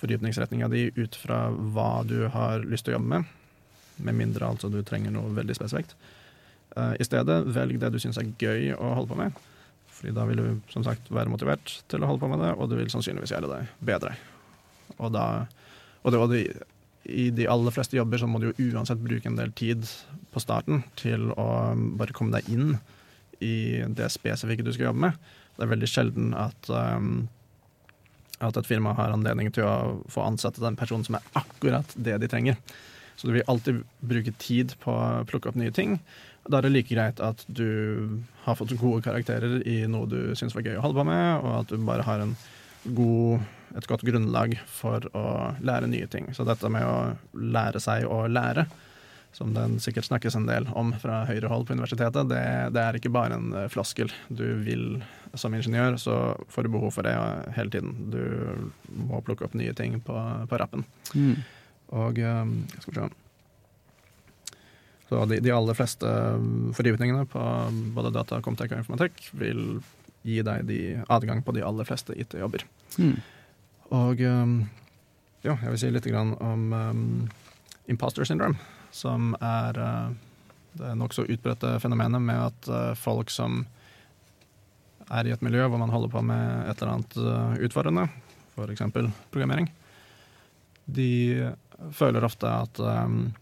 [0.00, 3.36] fordypningsretninga di ut fra hva du har lyst til å jobbe med,
[4.00, 5.92] med mindre altså du trenger noe veldig spesifikt.
[6.76, 9.46] Eh, I stedet, velg det du syns er gøy å holde på med.
[10.00, 12.70] Fordi da vil du som sagt være motivert til å holde på med det, og
[12.70, 14.14] du vil sannsynligvis gjøre det bedre.
[14.96, 15.24] Og, da,
[16.00, 16.44] og, det, og det,
[17.04, 19.84] i de aller fleste jobber så må du jo uansett bruke en del tid
[20.32, 21.50] på starten til å
[22.00, 22.78] bare komme deg inn
[23.44, 25.28] i det spesifikke du skal jobbe med.
[25.56, 27.28] Det er veldig sjelden at, um,
[28.40, 32.16] at et firma har anledning til å få ansette den personen som er akkurat det
[32.22, 32.56] de trenger.
[33.20, 35.98] Så du vil alltid bruke tid på å plukke opp nye ting.
[36.48, 40.56] Da er det like greit at du har fått gode karakterer i noe du syns
[40.56, 42.36] var gøy å holde på med, og at du bare har en
[42.96, 43.44] god,
[43.76, 45.24] et godt grunnlag for å
[45.60, 46.30] lære nye ting.
[46.34, 46.96] Så dette med å
[47.36, 48.66] lære seg å lære
[49.32, 52.42] som det sikkert snakkes en del om fra høyrehold på universitetet, det,
[52.74, 54.10] det er ikke bare en eh, floskel.
[54.26, 55.02] Du vil
[55.38, 56.16] som ingeniør, så
[56.50, 57.14] får du behov for det
[57.54, 58.10] hele tiden.
[58.10, 58.70] Du
[59.06, 60.16] må plukke opp nye ting på,
[60.50, 60.82] på rappen.
[61.14, 61.36] Mm.
[62.00, 63.10] Og um, skal vi se
[65.10, 66.06] Så de, de aller fleste
[66.78, 67.42] fordypningene på
[67.96, 69.80] både data, komtek og informatikk vil
[70.22, 70.80] gi deg de
[71.10, 72.62] adgang på de aller fleste IT-jobber.
[73.00, 73.16] Mm.
[73.90, 74.54] Og um,
[75.42, 77.02] ja, jeg vil si litt grann om um,
[77.90, 78.60] imposter syndrome,
[78.94, 80.14] som er uh,
[80.78, 83.64] det nokså utbredte fenomenet med at uh, folk som
[85.10, 88.06] er i et miljø hvor man holder på med et eller annet uh, utfordrende,
[88.54, 88.86] f.eks.
[89.34, 89.72] programmering,
[90.86, 91.50] de
[91.96, 93.32] føler ofte at um,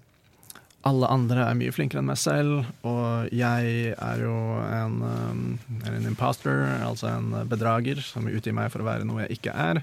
[0.86, 5.40] alle andre er mye flinkere enn meg selv, og jeg er jo en, um,
[5.82, 9.54] er en imposter, altså en bedrager som utgir meg for å være noe jeg ikke
[9.58, 9.82] er.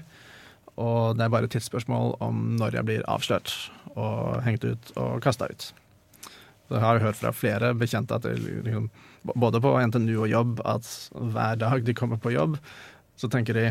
[0.76, 3.52] Og det er bare et tidsspørsmål om når jeg blir avslørt
[3.94, 5.70] og hengt ut og kasta ut.
[6.66, 8.36] Så jeg har hørt fra flere bekjente at det,
[8.66, 8.88] liksom,
[9.36, 12.58] både på NTNU og jobb, at hver dag de kommer på jobb,
[13.16, 13.66] så tenker de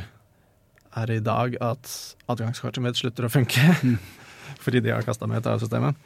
[0.95, 1.91] er det i dag at
[2.31, 3.59] adgangskortet mitt slutter å funke?
[4.63, 5.97] Fordi de har kasta meg ut av systemet.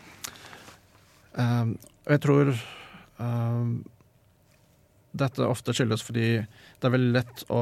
[1.40, 2.52] Um, og jeg tror
[3.22, 3.74] um,
[5.16, 7.62] dette ofte skyldes fordi det er veldig lett å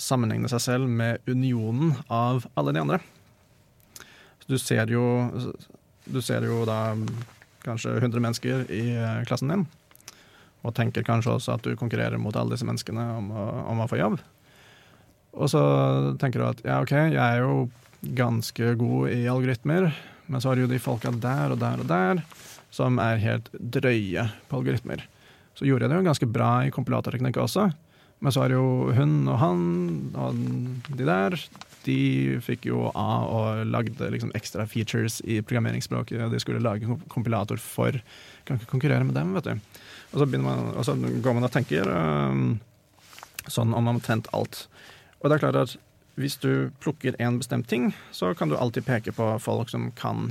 [0.00, 3.00] sammenligne seg selv med unionen av alle de andre.
[4.46, 5.04] Du ser jo,
[6.04, 6.94] du ser jo da
[7.64, 9.64] kanskje 100 mennesker i eh, klassen din,
[10.64, 13.88] og tenker kanskje også at du konkurrerer mot alle disse menneskene om å, om å
[13.88, 14.18] få jobb.
[15.34, 15.62] Og så
[16.20, 17.64] tenker du at ja, OK, jeg er jo
[18.16, 19.88] ganske god i algoritmer,
[20.28, 22.20] men så har du jo de folka der og der og der
[22.74, 25.04] som er helt drøye på algoritmer.
[25.54, 27.68] Så gjorde jeg det jo ganske bra i kompilatorteknikk også,
[28.24, 29.62] men så har jo hun og han
[30.18, 30.38] og
[30.96, 31.38] de der
[31.84, 37.60] de fikk jo A og lagde liksom ekstra features i programmeringsspråket de skulle lage kompilator
[37.60, 37.98] for.
[38.48, 39.82] Kan ikke konkurrere med dem, vet du.
[40.14, 42.56] Og så, man, og så går man og tenker um,
[43.50, 44.64] sånn om omtrent alt.
[45.20, 45.76] Og det er klart at
[46.20, 50.30] hvis du plukker en bestemt ting, så kan du alltid peke på folk som kan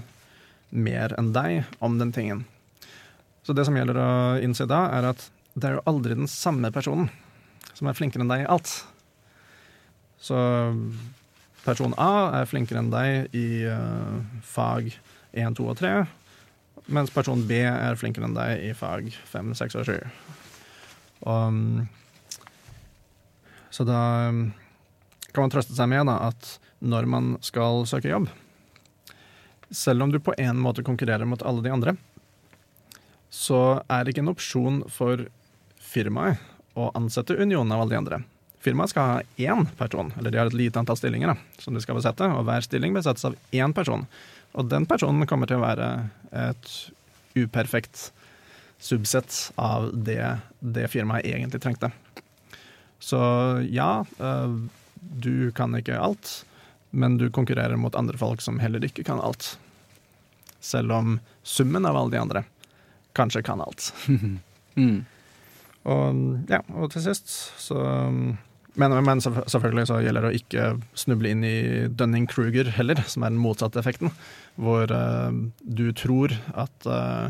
[0.74, 2.44] mer enn deg om den tingen.
[3.44, 4.12] Så det som gjelder å
[4.44, 7.12] innse da, er at det er jo aldri den samme personen
[7.74, 8.72] som er flinkere enn deg i alt.
[10.24, 10.38] Så
[11.64, 14.92] person A er flinkere enn deg i uh, fag
[15.34, 15.94] 1, 2 og 3,
[16.94, 19.98] mens person B er flinkere enn deg i fag 5, 6 og 7.
[21.34, 21.60] Og,
[23.74, 24.00] så da
[24.30, 24.46] um,
[25.32, 28.28] kan man trøste seg med da, at når man skal søke jobb,
[29.74, 31.96] selv om du på en måte konkurrerer mot alle de andre,
[33.34, 35.26] så er det ikke en opsjon for
[35.82, 36.42] firmaet
[36.78, 38.20] å ansette unionen av alle de andre.
[38.64, 41.82] Firmaet skal ha én person, eller de har et lite antall stillinger da, som de
[41.84, 44.06] skal besette, og hver stilling besettes av én person.
[44.54, 45.90] Og den personen kommer til å være
[46.46, 46.72] et
[47.36, 48.12] uperfekt
[48.84, 50.22] subsett av det,
[50.60, 51.90] det firmaet egentlig trengte.
[53.04, 53.20] Så
[53.74, 54.58] ja, øh,
[55.02, 56.44] du kan ikke alt,
[56.92, 59.56] men du konkurrerer mot andre folk som heller ikke kan alt.
[60.64, 62.46] Selv om summen av alle de andre
[63.18, 63.92] kanskje kan alt.
[64.74, 65.04] Mm.
[65.86, 66.16] Og,
[66.50, 67.28] ja, og til sist
[67.62, 67.76] så
[68.74, 70.64] men, men selvfølgelig så gjelder det å ikke
[70.98, 71.58] snuble inn i
[71.94, 74.10] Dunning-Kruger heller, som er den motsatte effekten.
[74.58, 75.30] Hvor uh,
[75.62, 77.30] du tror at uh,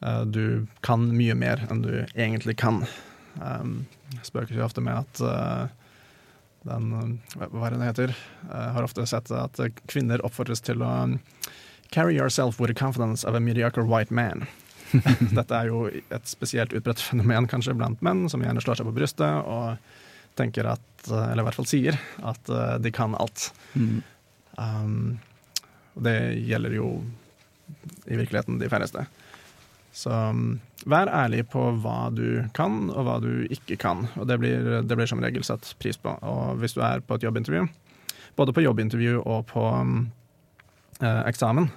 [0.00, 2.86] uh, du kan mye mer enn du egentlig kan.
[3.36, 3.82] Um,
[4.24, 5.20] spøker jo ofte med at
[6.64, 8.16] den Hva er det det heter?
[8.48, 10.94] Jeg har ofte sett at kvinner oppfordres til å
[11.90, 14.46] Carry yourself with the confidence of a mediocre white man.
[15.38, 18.94] Dette er jo et spesielt utbredt fenomen kanskje blant menn, som gjerne slår seg på
[18.94, 19.78] brystet og
[20.38, 23.50] tenker at, eller i hvert fall sier, at uh, de kan alt.
[23.74, 24.00] Mm.
[24.54, 25.18] Um,
[25.96, 26.16] og det
[26.46, 26.92] gjelder jo
[28.06, 29.06] i virkeligheten de færreste.
[29.94, 34.06] Så um, vær ærlig på hva du kan, og hva du ikke kan.
[34.14, 36.14] Og det blir, det blir som regel satt pris på.
[36.22, 37.66] Og hvis du er på et jobbintervju,
[38.38, 40.19] både på jobbintervju og på um, eh,
[41.00, 41.70] eksamen.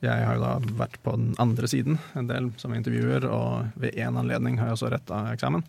[0.00, 3.98] Jeg har jo da vært på den andre siden en del som intervjuer, og ved
[4.00, 5.64] én anledning har jeg også retta eksamen.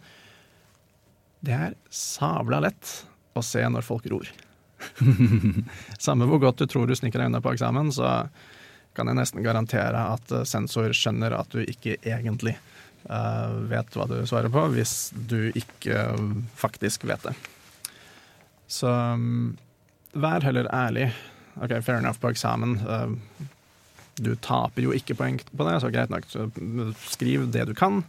[1.44, 2.94] Det er sabla lett
[3.36, 4.30] å se når folk ror.
[6.06, 8.22] Samme hvor godt du tror du sniker deg unna på eksamen, så
[8.96, 12.58] kan jeg nesten garantere at eh, sensor skjønner at du ikke egentlig
[13.08, 16.10] uh, vet hva du svarer på, hvis du ikke
[16.60, 17.36] faktisk vet det.
[18.72, 19.54] Så um,
[20.12, 21.12] vær heller ærlig
[21.58, 22.78] OK, fair enough på eksamen.
[22.86, 23.48] Uh,
[24.22, 26.28] du taper jo ikke poeng på det, så greit nok.
[26.30, 26.50] Så
[27.10, 28.04] skriv det du kan.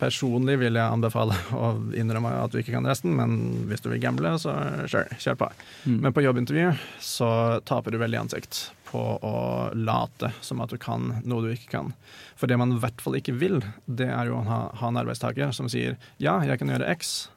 [0.00, 4.00] Personlig vil jeg anbefale å innrømme at du ikke kan resten, men hvis du vil
[4.00, 4.54] gamble, så
[4.88, 5.48] sure, kjør på.
[5.84, 5.98] Mm.
[6.06, 6.70] Men på jobbintervju
[7.04, 7.30] så
[7.68, 9.34] taper du veldig ansikt på å
[9.76, 11.92] late som at du kan noe du ikke kan.
[12.40, 15.00] For det man i hvert fall ikke vil, det er jo å ha, ha en
[15.02, 17.28] arbeidstaker som sier ja, jeg kan gjøre X,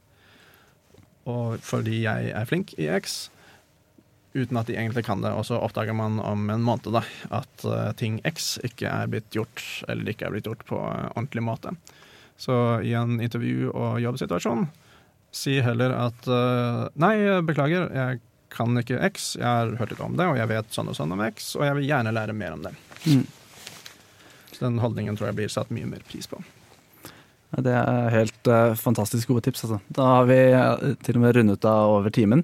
[1.30, 3.28] og fordi jeg er flink i X,
[4.34, 5.32] uten at de egentlig kan det.
[5.34, 7.04] Og så oppdager man om en måned da,
[7.34, 11.12] at uh, ting X ikke er blitt gjort, eller ikke er blitt gjort på uh,
[11.14, 11.76] ordentlig måte.
[12.38, 14.66] Så i en intervju- og jobbsituasjon,
[15.34, 17.16] si heller at uh, nei,
[17.46, 18.24] beklager, jeg
[18.54, 21.14] kan ikke X, jeg har hørt litt om det, og jeg vet sånn og sånn
[21.16, 22.74] om X, og jeg vil gjerne lære mer om det.
[23.06, 23.24] Mm.
[24.54, 26.42] Så den holdningen tror jeg blir satt mye mer pris på.
[27.54, 29.66] Det er helt uh, fantastisk gode tips.
[29.68, 29.80] Altså.
[29.94, 32.42] Da har vi uh, til og med rundet av over timen.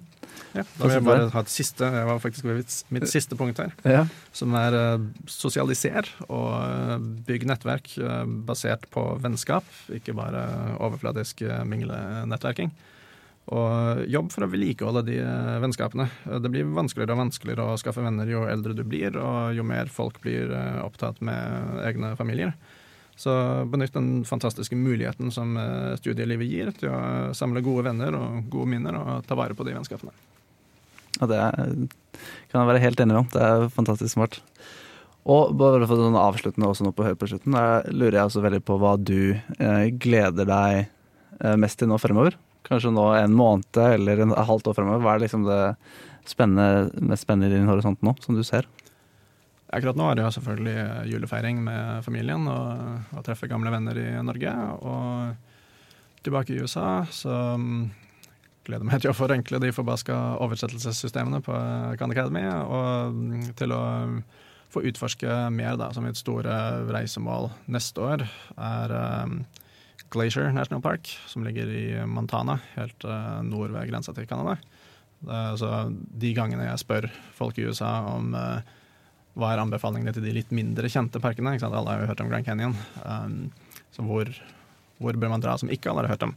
[0.56, 3.74] Ja, da vil jeg bare ha et siste, jeg var faktisk mitt, siste punkt her.
[3.86, 4.06] Ja.
[4.34, 6.96] som er uh, sosialiser og uh,
[7.28, 10.42] bygg nettverk uh, basert på vennskap, ikke bare
[10.82, 12.74] overfladisk minglenettverking.
[13.50, 15.16] Og jobb for å vedlikeholde de
[15.64, 16.06] vennskapene.
[16.42, 19.90] Det blir vanskeligere og vanskeligere å skaffe venner jo eldre du blir, og jo mer
[19.90, 22.54] folk blir opptatt med egne familier.
[23.18, 23.34] Så
[23.66, 25.58] benytt den fantastiske muligheten som
[25.98, 27.02] studielivet gir til å
[27.34, 30.14] samle gode venner og gode minner, og ta vare på de vennskapene.
[31.20, 31.40] Ja, det
[32.50, 33.28] kan jeg være helt enig om.
[33.34, 34.40] Det er fantastisk smart.
[35.30, 37.58] Og bare for sånn avsluttende også nå på Hør på slutten,
[37.92, 42.38] lurer jeg også veldig på hva du eh, gleder deg eh, mest til nå fremover.
[42.66, 45.04] Kanskje nå en måned eller en halvt år fremover.
[45.04, 45.62] Hva er liksom det
[46.30, 48.68] spennende, mest spennende i din horisont nå, som du ser?
[49.70, 54.10] Akkurat nå er det jo selvfølgelig julefeiring med familien og å treffe gamle venner i
[54.26, 54.54] Norge.
[54.82, 57.84] Og tilbake i USA, så mm,
[58.70, 60.16] gleder meg til å forenkle de forbaska
[60.46, 61.56] oversettelsessystemene på
[62.00, 63.84] Khan Academy, og mm, til å
[64.70, 65.90] få utforske mer, da.
[65.94, 66.56] som mitt store
[66.94, 68.94] reisemål neste år er
[69.26, 69.40] um,
[70.14, 74.60] Glacier National Park, som ligger i Montana, helt uh, nord ved grensa til Canada.
[75.60, 78.62] Så de gangene jeg spør folk i USA om uh,
[79.40, 81.58] hva er anbefalingene til de litt mindre kjente parkene?
[81.60, 82.76] Alle har jo hørt om Grand Canyon.
[83.04, 83.50] Um,
[83.96, 84.32] så hvor,
[85.00, 86.36] hvor bør man dra som ikke alle har hørt om?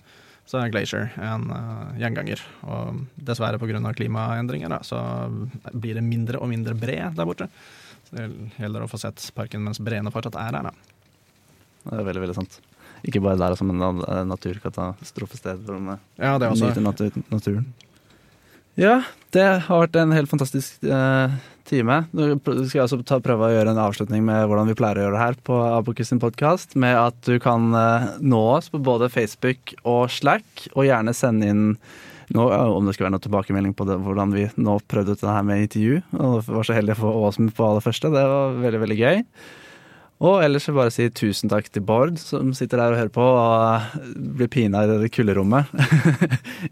[0.48, 2.42] Så er Glacier en uh, gjenganger.
[2.66, 3.94] Og dessverre pga.
[3.96, 4.98] klimaendringer da, så
[5.72, 7.48] blir det mindre og mindre bre der borte.
[8.08, 8.26] Så det
[8.58, 10.68] gjelder å få sett parken mens breene fortsatt er der.
[10.70, 10.74] Da.
[11.86, 12.58] Det er veldig, veldig sant.
[13.02, 15.80] Ikke bare der som en eh, naturkatastrofested hvor
[16.20, 16.68] Ja, det er også.
[16.70, 17.66] nyter natur, naturen.
[18.80, 19.02] Ja,
[19.36, 21.34] det har vært en helt fantastisk eh,
[21.68, 21.98] time.
[22.16, 25.04] Nå skal jeg også ta, prøve å gjøre en avslutning med hvordan vi pleier å
[25.06, 28.80] gjøre det her på Abokus sin podkast, med at du kan eh, nå oss på
[28.80, 31.66] både Facebook og Slack, og gjerne sende inn
[32.32, 35.34] nå, om det skal være noen tilbakemelding på det, hvordan vi nå prøvde ut det
[35.34, 36.00] her med intervju.
[36.16, 38.08] Og var så heldig å få oss på aller første.
[38.14, 39.20] Det var veldig, veldig gøy.
[40.22, 43.10] Og ellers vil jeg bare si tusen takk til Bård, som sitter der og hører
[43.14, 43.96] på og
[44.38, 45.72] blir pina i det kulderommet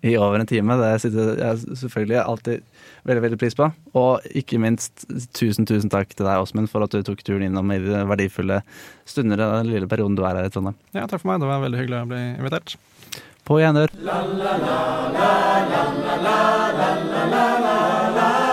[0.06, 0.76] i over en time.
[0.78, 2.62] Det sitter jeg selvfølgelig alltid
[3.10, 3.66] veldig veldig pris på.
[3.98, 5.02] Og ikke minst
[5.34, 8.60] tusen tusen takk til deg, Åsmund, for at du tok turen innom i de verdifulle
[9.08, 10.78] stunder og den lille perioden du er her i Trondheim.
[10.94, 11.42] Ja, takk for meg.
[11.42, 12.78] Det var veldig hyggelig å bli invitert.
[13.50, 13.90] På gjenhør.
[14.06, 14.78] La la la
[15.16, 15.32] la
[15.66, 16.36] la la
[16.78, 16.94] la
[17.34, 18.49] la la la